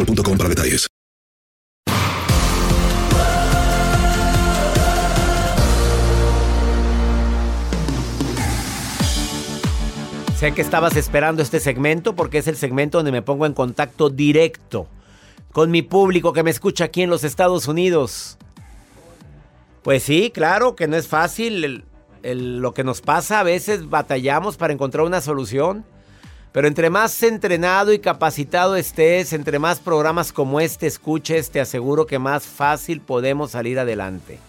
boostmobile.com 0.05 0.37
para 0.37 0.49
detalles. 0.49 0.87
Sé 10.37 10.53
que 10.53 10.61
estabas 10.61 10.95
esperando 10.95 11.43
este 11.43 11.59
segmento 11.59 12.15
porque 12.15 12.39
es 12.39 12.47
el 12.47 12.55
segmento 12.55 12.97
donde 12.97 13.11
me 13.11 13.21
pongo 13.21 13.45
en 13.45 13.53
contacto 13.53 14.09
directo 14.09 14.87
con 15.51 15.69
mi 15.69 15.83
público 15.83 16.33
que 16.33 16.41
me 16.41 16.49
escucha 16.49 16.85
aquí 16.85 17.03
en 17.03 17.11
los 17.11 17.23
Estados 17.23 17.67
Unidos. 17.67 18.39
Pues 19.83 20.01
sí, 20.01 20.31
claro 20.33 20.75
que 20.75 20.87
no 20.87 20.95
es 20.95 21.07
fácil 21.07 21.83
lo 22.23 22.73
que 22.73 22.83
nos 22.83 23.01
pasa. 23.01 23.39
A 23.39 23.43
veces 23.43 23.87
batallamos 23.87 24.57
para 24.57 24.73
encontrar 24.73 25.05
una 25.05 25.21
solución. 25.21 25.85
Pero 26.51 26.67
entre 26.67 26.89
más 26.89 27.23
entrenado 27.23 27.93
y 27.93 27.99
capacitado 27.99 28.75
estés, 28.75 29.31
entre 29.31 29.57
más 29.57 29.79
programas 29.79 30.33
como 30.33 30.59
este 30.59 30.85
escuches, 30.85 31.49
te 31.49 31.61
aseguro 31.61 32.05
que 32.05 32.19
más 32.19 32.45
fácil 32.45 32.99
podemos 32.99 33.51
salir 33.51 33.79
adelante. 33.79 34.39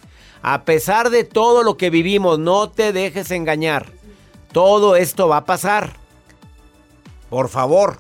A 0.43 0.63
pesar 0.63 1.11
de 1.11 1.23
todo 1.23 1.63
lo 1.63 1.77
que 1.77 1.91
vivimos, 1.91 2.41
no 2.41 2.69
te 2.69 2.93
dejes 2.93 3.31
engañar. 3.31 3.87
Todo 4.51 4.97
esto 4.97 5.29
va 5.29 5.39
a 5.39 5.45
pasar. 5.45 5.93
Por 7.31 7.49
favor. 7.49 7.99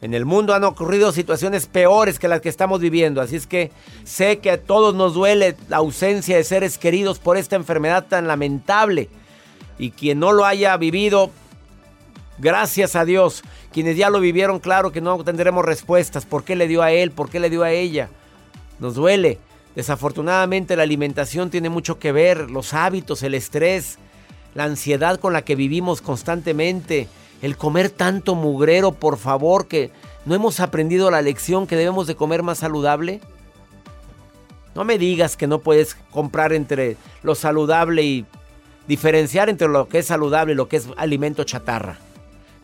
En 0.00 0.14
el 0.14 0.24
mundo 0.24 0.54
han 0.54 0.62
ocurrido 0.62 1.10
situaciones 1.10 1.66
peores 1.66 2.20
que 2.20 2.28
las 2.28 2.40
que 2.40 2.48
estamos 2.48 2.78
viviendo, 2.78 3.20
así 3.20 3.34
es 3.34 3.48
que 3.48 3.72
sé 4.04 4.38
que 4.38 4.52
a 4.52 4.62
todos 4.62 4.94
nos 4.94 5.14
duele 5.14 5.56
la 5.68 5.78
ausencia 5.78 6.36
de 6.36 6.44
seres 6.44 6.78
queridos 6.78 7.18
por 7.18 7.36
esta 7.36 7.56
enfermedad 7.56 8.06
tan 8.06 8.28
lamentable. 8.28 9.08
Y 9.76 9.90
quien 9.90 10.20
no 10.20 10.30
lo 10.30 10.44
haya 10.44 10.76
vivido, 10.76 11.32
gracias 12.38 12.96
a 12.96 13.04
Dios. 13.04 13.42
Quienes 13.72 13.96
ya 13.96 14.10
lo 14.10 14.20
vivieron, 14.20 14.58
claro 14.58 14.92
que 14.92 15.00
no 15.00 15.22
tendremos 15.24 15.64
respuestas. 15.64 16.24
¿Por 16.24 16.44
qué 16.44 16.56
le 16.56 16.68
dio 16.68 16.82
a 16.82 16.92
él? 16.92 17.10
¿Por 17.10 17.30
qué 17.30 17.40
le 17.40 17.50
dio 17.50 17.62
a 17.62 17.70
ella? 17.70 18.08
Nos 18.78 18.94
duele. 18.94 19.38
Desafortunadamente 19.74 20.74
la 20.74 20.82
alimentación 20.82 21.50
tiene 21.50 21.68
mucho 21.68 21.98
que 21.98 22.10
ver, 22.10 22.50
los 22.50 22.74
hábitos, 22.74 23.22
el 23.22 23.34
estrés, 23.34 23.98
la 24.54 24.64
ansiedad 24.64 25.20
con 25.20 25.32
la 25.32 25.42
que 25.42 25.54
vivimos 25.54 26.02
constantemente, 26.02 27.06
el 27.42 27.56
comer 27.56 27.90
tanto 27.90 28.34
mugrero, 28.34 28.92
por 28.92 29.18
favor, 29.18 29.68
que 29.68 29.92
no 30.24 30.34
hemos 30.34 30.58
aprendido 30.58 31.10
la 31.12 31.22
lección 31.22 31.66
que 31.68 31.76
debemos 31.76 32.08
de 32.08 32.16
comer 32.16 32.42
más 32.42 32.58
saludable. 32.58 33.20
No 34.74 34.84
me 34.84 34.98
digas 34.98 35.36
que 35.36 35.46
no 35.46 35.60
puedes 35.60 35.94
comprar 36.10 36.52
entre 36.52 36.96
lo 37.22 37.34
saludable 37.34 38.02
y 38.02 38.26
diferenciar 38.88 39.48
entre 39.48 39.68
lo 39.68 39.88
que 39.88 39.98
es 39.98 40.06
saludable 40.06 40.54
y 40.54 40.56
lo 40.56 40.68
que 40.68 40.78
es 40.78 40.88
alimento 40.96 41.44
chatarra. 41.44 41.98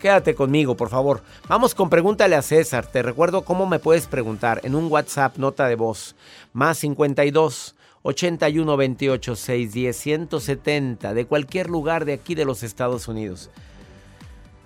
Quédate 0.05 0.34
conmigo, 0.34 0.76
por 0.76 0.90
favor. 0.90 1.22
Vamos 1.48 1.74
con 1.74 1.88
pregúntale 1.88 2.36
a 2.36 2.42
César. 2.42 2.86
Te 2.86 3.02
recuerdo 3.02 3.40
cómo 3.40 3.64
me 3.64 3.78
puedes 3.78 4.07
preguntar 4.07 4.61
en 4.62 4.74
un 4.74 4.92
WhatsApp, 4.92 5.38
nota 5.38 5.66
de 5.66 5.76
voz, 5.76 6.14
más 6.52 6.76
52 6.76 7.74
81 8.02 8.76
28 8.76 9.34
610 9.34 9.96
170 9.96 11.14
de 11.14 11.24
cualquier 11.24 11.70
lugar 11.70 12.05
de 12.05 12.12
aquí 12.12 12.34
de 12.34 12.44
los 12.44 12.62
Estados 12.62 13.09
Unidos. 13.09 13.48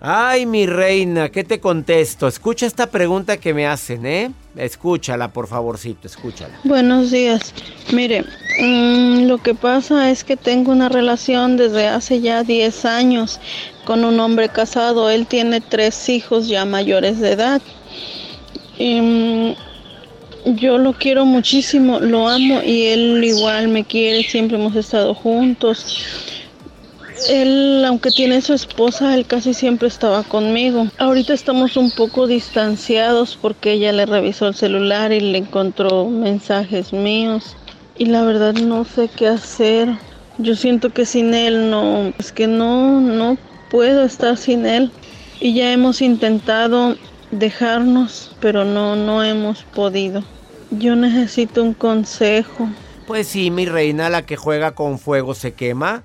Ay, 0.00 0.46
mi 0.46 0.64
reina, 0.64 1.28
¿qué 1.28 1.42
te 1.42 1.58
contesto? 1.58 2.28
Escucha 2.28 2.66
esta 2.66 2.86
pregunta 2.86 3.38
que 3.38 3.52
me 3.52 3.66
hacen, 3.66 4.06
¿eh? 4.06 4.30
Escúchala, 4.56 5.32
por 5.32 5.48
favorcito, 5.48 6.06
escúchala. 6.06 6.54
Buenos 6.62 7.10
días. 7.10 7.52
Mire, 7.92 8.24
mm, 8.60 9.26
lo 9.26 9.38
que 9.38 9.54
pasa 9.54 10.08
es 10.08 10.22
que 10.22 10.36
tengo 10.36 10.70
una 10.70 10.88
relación 10.88 11.56
desde 11.56 11.88
hace 11.88 12.20
ya 12.20 12.44
10 12.44 12.84
años 12.84 13.40
con 13.86 14.04
un 14.04 14.20
hombre 14.20 14.48
casado. 14.48 15.10
Él 15.10 15.26
tiene 15.26 15.60
tres 15.60 16.08
hijos 16.08 16.46
ya 16.46 16.64
mayores 16.64 17.18
de 17.18 17.32
edad. 17.32 17.62
Mm, 18.78 19.50
yo 20.54 20.78
lo 20.78 20.92
quiero 20.92 21.24
muchísimo, 21.24 21.98
lo 21.98 22.28
amo 22.28 22.62
y 22.64 22.84
él 22.84 23.24
igual 23.24 23.66
me 23.66 23.84
quiere, 23.84 24.22
siempre 24.22 24.58
hemos 24.58 24.76
estado 24.76 25.12
juntos. 25.12 26.37
Él, 27.28 27.84
aunque 27.86 28.10
tiene 28.10 28.40
su 28.40 28.52
esposa, 28.52 29.14
él 29.14 29.26
casi 29.26 29.54
siempre 29.54 29.88
estaba 29.88 30.22
conmigo. 30.22 30.86
Ahorita 30.98 31.34
estamos 31.34 31.76
un 31.76 31.90
poco 31.90 32.26
distanciados 32.26 33.38
porque 33.40 33.72
ella 33.72 33.92
le 33.92 34.06
revisó 34.06 34.46
el 34.46 34.54
celular 34.54 35.12
y 35.12 35.20
le 35.20 35.38
encontró 35.38 36.06
mensajes 36.06 36.92
míos. 36.92 37.56
Y 37.96 38.06
la 38.06 38.22
verdad 38.22 38.54
no 38.54 38.84
sé 38.84 39.08
qué 39.08 39.26
hacer. 39.26 39.88
Yo 40.38 40.54
siento 40.54 40.90
que 40.90 41.04
sin 41.04 41.34
él 41.34 41.70
no, 41.70 42.12
es 42.18 42.30
que 42.30 42.46
no, 42.46 43.00
no 43.00 43.36
puedo 43.70 44.04
estar 44.04 44.36
sin 44.36 44.66
él. 44.66 44.92
Y 45.40 45.54
ya 45.54 45.72
hemos 45.72 46.00
intentado 46.00 46.96
dejarnos, 47.30 48.36
pero 48.40 48.64
no, 48.64 48.96
no 48.96 49.24
hemos 49.24 49.64
podido. 49.64 50.22
Yo 50.70 50.94
necesito 50.96 51.62
un 51.62 51.74
consejo. 51.74 52.68
Pues 53.06 53.26
sí, 53.26 53.50
mi 53.50 53.66
reina, 53.66 54.10
la 54.10 54.26
que 54.26 54.36
juega 54.36 54.72
con 54.74 54.98
fuego 54.98 55.34
se 55.34 55.54
quema. 55.54 56.04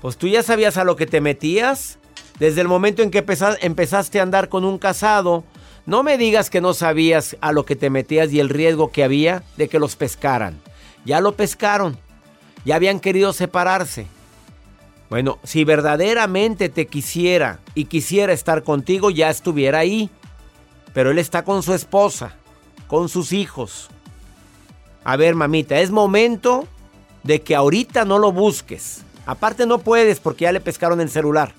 Pues 0.00 0.16
tú 0.16 0.28
ya 0.28 0.42
sabías 0.42 0.76
a 0.76 0.84
lo 0.84 0.96
que 0.96 1.06
te 1.06 1.20
metías. 1.20 1.98
Desde 2.38 2.60
el 2.60 2.68
momento 2.68 3.02
en 3.02 3.10
que 3.10 3.24
empezaste 3.60 4.20
a 4.20 4.22
andar 4.22 4.48
con 4.48 4.64
un 4.64 4.78
casado, 4.78 5.44
no 5.86 6.02
me 6.02 6.18
digas 6.18 6.50
que 6.50 6.60
no 6.60 6.72
sabías 6.72 7.36
a 7.40 7.50
lo 7.50 7.64
que 7.64 7.74
te 7.74 7.90
metías 7.90 8.32
y 8.32 8.38
el 8.38 8.48
riesgo 8.48 8.92
que 8.92 9.02
había 9.02 9.42
de 9.56 9.68
que 9.68 9.78
los 9.80 9.96
pescaran. 9.96 10.60
Ya 11.04 11.20
lo 11.20 11.32
pescaron. 11.32 11.98
Ya 12.64 12.76
habían 12.76 13.00
querido 13.00 13.32
separarse. 13.32 14.06
Bueno, 15.10 15.38
si 15.42 15.64
verdaderamente 15.64 16.68
te 16.68 16.86
quisiera 16.86 17.60
y 17.74 17.86
quisiera 17.86 18.32
estar 18.32 18.62
contigo, 18.62 19.10
ya 19.10 19.30
estuviera 19.30 19.78
ahí. 19.78 20.10
Pero 20.92 21.10
él 21.10 21.18
está 21.18 21.42
con 21.44 21.62
su 21.62 21.74
esposa, 21.74 22.34
con 22.86 23.08
sus 23.08 23.32
hijos. 23.32 23.88
A 25.04 25.16
ver, 25.16 25.34
mamita, 25.34 25.80
es 25.80 25.90
momento 25.90 26.68
de 27.22 27.40
que 27.40 27.54
ahorita 27.54 28.04
no 28.04 28.18
lo 28.18 28.30
busques. 28.30 29.02
Aparte 29.28 29.66
no 29.66 29.76
puedes 29.76 30.20
porque 30.20 30.44
ya 30.44 30.52
le 30.52 30.60
pescaron 30.60 31.02
el 31.02 31.10
celular. 31.10 31.52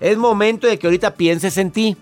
Es 0.00 0.16
momento 0.16 0.66
de 0.66 0.78
que 0.78 0.86
ahorita 0.86 1.12
pienses 1.14 1.58
en 1.58 1.70
ti. 1.70 1.98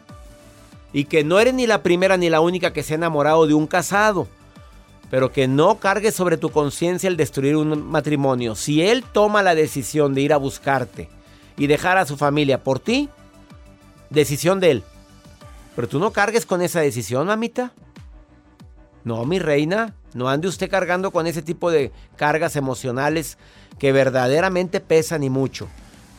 Y 0.93 1.07
que 1.07 1.25
no 1.25 1.41
eres 1.41 1.53
ni 1.53 1.67
la 1.67 1.83
primera 1.83 2.17
ni 2.17 2.31
la 2.31 2.41
única 2.41 2.73
que 2.73 2.85
se 2.85 2.95
ha 2.95 2.97
enamorado 2.97 3.49
de 3.49 3.55
un 3.55 3.67
casado. 3.67 4.29
Pero 5.11 5.33
que 5.33 5.49
no 5.49 5.81
cargues 5.81 6.15
sobre 6.15 6.37
tu 6.37 6.51
conciencia 6.51 7.09
el 7.09 7.17
destruir 7.17 7.57
un 7.57 7.91
matrimonio. 7.91 8.55
Si 8.55 8.83
él 8.83 9.03
toma 9.03 9.43
la 9.43 9.57
decisión 9.57 10.15
de 10.15 10.21
ir 10.21 10.33
a 10.33 10.37
buscarte 10.37 11.09
y 11.57 11.67
dejar 11.67 11.99
a 11.99 12.07
su 12.07 12.17
familia 12.17 12.63
por 12.63 12.79
ti, 12.79 13.09
decisión 14.11 14.61
de 14.61 14.71
él. 14.71 14.85
Pero 15.75 15.89
tú 15.89 15.99
no 15.99 16.13
cargues 16.13 16.47
con 16.47 16.63
esa 16.63 16.83
decisión, 16.83 17.27
mamita. 17.27 17.73
No, 19.05 19.25
mi 19.25 19.39
reina, 19.39 19.95
no 20.15 20.29
ande 20.29 20.49
usted 20.49 20.71
cargando 20.71 21.11
con 21.11 21.27
ese 21.27 21.43
tipo 21.43 21.71
de 21.71 21.93
cargas 22.17 22.57
emocionales 22.57 23.39
que 23.79 23.93
verdaderamente 23.93 24.81
pesan 24.81 25.23
y 25.23 25.31
mucho. 25.31 25.69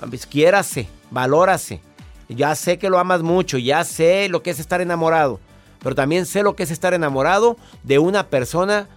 Pues, 0.09 0.25
quiérase, 0.25 0.87
valórase. 1.11 1.81
Ya 2.27 2.55
sé 2.55 2.77
que 2.77 2.89
lo 2.89 2.97
amas 2.97 3.21
mucho, 3.21 3.57
ya 3.57 3.83
sé 3.83 4.29
lo 4.29 4.41
que 4.41 4.51
es 4.51 4.59
estar 4.59 4.79
enamorado, 4.79 5.39
pero 5.79 5.95
también 5.95 6.25
sé 6.25 6.43
lo 6.43 6.55
que 6.55 6.63
es 6.63 6.71
estar 6.71 6.93
enamorado 6.93 7.57
de 7.83 7.99
una 7.99 8.27
persona 8.27 8.87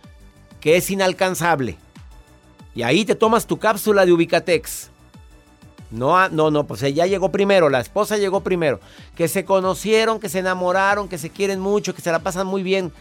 que 0.61 0.77
es 0.77 0.89
inalcanzable. 0.91 1.77
Y 2.77 2.83
ahí 2.83 3.05
te 3.05 3.15
tomas 3.15 3.47
tu 3.47 3.59
cápsula 3.59 4.07
de 4.07 4.13
Ubicatex. 4.13 4.91
No, 5.91 6.17
ah, 6.17 6.29
no, 6.31 6.51
no, 6.51 6.67
pues 6.67 6.83
ella 6.83 7.07
llegó 7.07 7.31
primero, 7.31 7.69
la 7.69 7.81
esposa 7.81 8.17
llegó 8.17 8.41
primero. 8.41 8.81
Que 9.15 9.29
se 9.29 9.45
conocieron, 9.45 10.19
que 10.19 10.29
se 10.29 10.41
enamoraron, 10.41 11.09
que 11.09 11.19
se 11.19 11.31
quieren 11.31 11.61
mucho, 11.61 11.95
que 11.95 12.03
se 12.03 12.11
la 12.11 12.21
pasan 12.21 12.47
muy 12.47 12.63
bien. 12.63 12.93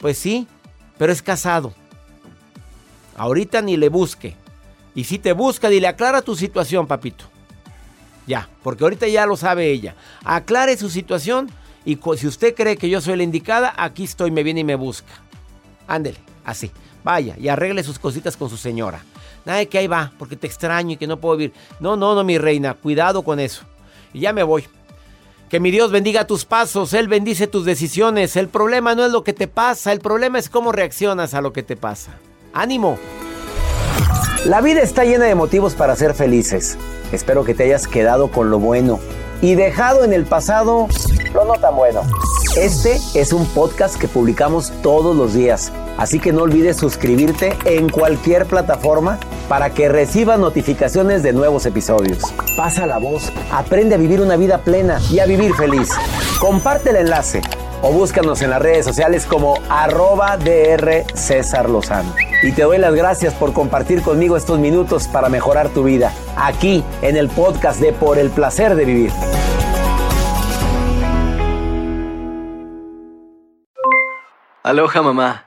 Pues 0.00 0.18
sí, 0.18 0.46
pero 0.98 1.12
es 1.12 1.22
casado. 1.22 1.74
Ahorita 3.16 3.60
ni 3.62 3.76
le 3.76 3.88
busque. 3.88 4.34
Y 4.94 5.04
si 5.04 5.18
te 5.18 5.32
busca, 5.32 5.68
dile, 5.68 5.86
aclara 5.86 6.22
tu 6.22 6.34
situación, 6.34 6.86
papito. 6.86 7.26
Ya, 8.26 8.48
porque 8.62 8.84
ahorita 8.84 9.06
ya 9.08 9.26
lo 9.26 9.36
sabe 9.36 9.70
ella. 9.70 9.94
Aclare 10.24 10.76
su 10.76 10.88
situación 10.88 11.50
y 11.84 11.98
si 12.16 12.26
usted 12.26 12.54
cree 12.54 12.76
que 12.76 12.88
yo 12.88 13.00
soy 13.00 13.16
la 13.16 13.22
indicada, 13.22 13.74
aquí 13.76 14.04
estoy, 14.04 14.30
me 14.30 14.42
viene 14.42 14.60
y 14.60 14.64
me 14.64 14.74
busca. 14.74 15.12
Ándele, 15.86 16.18
así. 16.44 16.70
Vaya 17.02 17.34
y 17.38 17.48
arregle 17.48 17.82
sus 17.82 17.98
cositas 17.98 18.36
con 18.36 18.50
su 18.50 18.56
señora. 18.56 19.02
Nada 19.44 19.60
de 19.60 19.68
que 19.68 19.78
ahí 19.78 19.86
va, 19.86 20.12
porque 20.18 20.36
te 20.36 20.46
extraño 20.46 20.92
y 20.92 20.96
que 20.96 21.06
no 21.06 21.18
puedo 21.18 21.36
vivir. 21.36 21.54
No, 21.80 21.96
no, 21.96 22.14
no, 22.14 22.24
mi 22.24 22.36
reina, 22.36 22.74
cuidado 22.74 23.22
con 23.22 23.40
eso. 23.40 23.62
Y 24.12 24.20
ya 24.20 24.32
me 24.32 24.42
voy. 24.42 24.64
Que 25.50 25.58
mi 25.58 25.72
Dios 25.72 25.90
bendiga 25.90 26.28
tus 26.28 26.44
pasos, 26.44 26.94
Él 26.94 27.08
bendice 27.08 27.48
tus 27.48 27.64
decisiones. 27.64 28.36
El 28.36 28.46
problema 28.46 28.94
no 28.94 29.04
es 29.04 29.10
lo 29.10 29.24
que 29.24 29.32
te 29.32 29.48
pasa, 29.48 29.90
el 29.90 29.98
problema 29.98 30.38
es 30.38 30.48
cómo 30.48 30.70
reaccionas 30.70 31.34
a 31.34 31.40
lo 31.40 31.52
que 31.52 31.64
te 31.64 31.76
pasa. 31.76 32.12
¡Ánimo! 32.52 32.98
La 34.44 34.60
vida 34.60 34.80
está 34.80 35.04
llena 35.04 35.24
de 35.24 35.34
motivos 35.34 35.74
para 35.74 35.96
ser 35.96 36.14
felices. 36.14 36.78
Espero 37.10 37.42
que 37.42 37.54
te 37.54 37.64
hayas 37.64 37.88
quedado 37.88 38.30
con 38.30 38.48
lo 38.48 38.60
bueno 38.60 39.00
y 39.42 39.56
dejado 39.56 40.04
en 40.04 40.12
el 40.12 40.24
pasado 40.24 40.86
lo 41.34 41.44
no 41.44 41.54
tan 41.54 41.74
bueno. 41.74 42.02
Este 42.56 43.00
es 43.14 43.32
un 43.32 43.44
podcast 43.46 43.98
que 43.98 44.06
publicamos 44.06 44.72
todos 44.82 45.16
los 45.16 45.34
días, 45.34 45.72
así 45.98 46.20
que 46.20 46.32
no 46.32 46.42
olvides 46.42 46.76
suscribirte 46.76 47.56
en 47.64 47.88
cualquier 47.88 48.46
plataforma 48.46 49.18
para 49.48 49.70
que 49.70 49.88
recibas 49.88 50.38
notificaciones 50.38 51.22
de 51.22 51.32
nuevos 51.32 51.66
episodios. 51.66 52.22
Pasa 52.56 52.86
la 52.86 52.98
voz, 52.98 53.32
aprende 53.50 53.94
a 53.94 53.98
vivir 53.98 54.20
una 54.20 54.36
vida 54.36 54.58
plena 54.58 55.00
y 55.10 55.18
a 55.18 55.26
vivir 55.26 55.54
feliz. 55.54 55.90
Comparte 56.38 56.90
el 56.90 56.96
enlace 56.96 57.42
o 57.82 57.92
búscanos 57.92 58.42
en 58.42 58.50
las 58.50 58.62
redes 58.62 58.84
sociales 58.84 59.26
como 59.26 59.54
arroba 59.68 60.36
DR 60.36 61.04
César 61.14 61.68
Lozano. 61.68 62.14
Y 62.42 62.52
te 62.52 62.62
doy 62.62 62.78
las 62.78 62.94
gracias 62.94 63.34
por 63.34 63.52
compartir 63.52 64.02
conmigo 64.02 64.36
estos 64.36 64.58
minutos 64.58 65.08
para 65.08 65.28
mejorar 65.28 65.68
tu 65.68 65.84
vida, 65.84 66.12
aquí 66.36 66.84
en 67.02 67.16
el 67.16 67.28
podcast 67.28 67.80
de 67.80 67.92
Por 67.92 68.18
el 68.18 68.30
Placer 68.30 68.74
de 68.74 68.84
Vivir. 68.84 69.12
Aloha 74.62 75.02
mamá, 75.02 75.46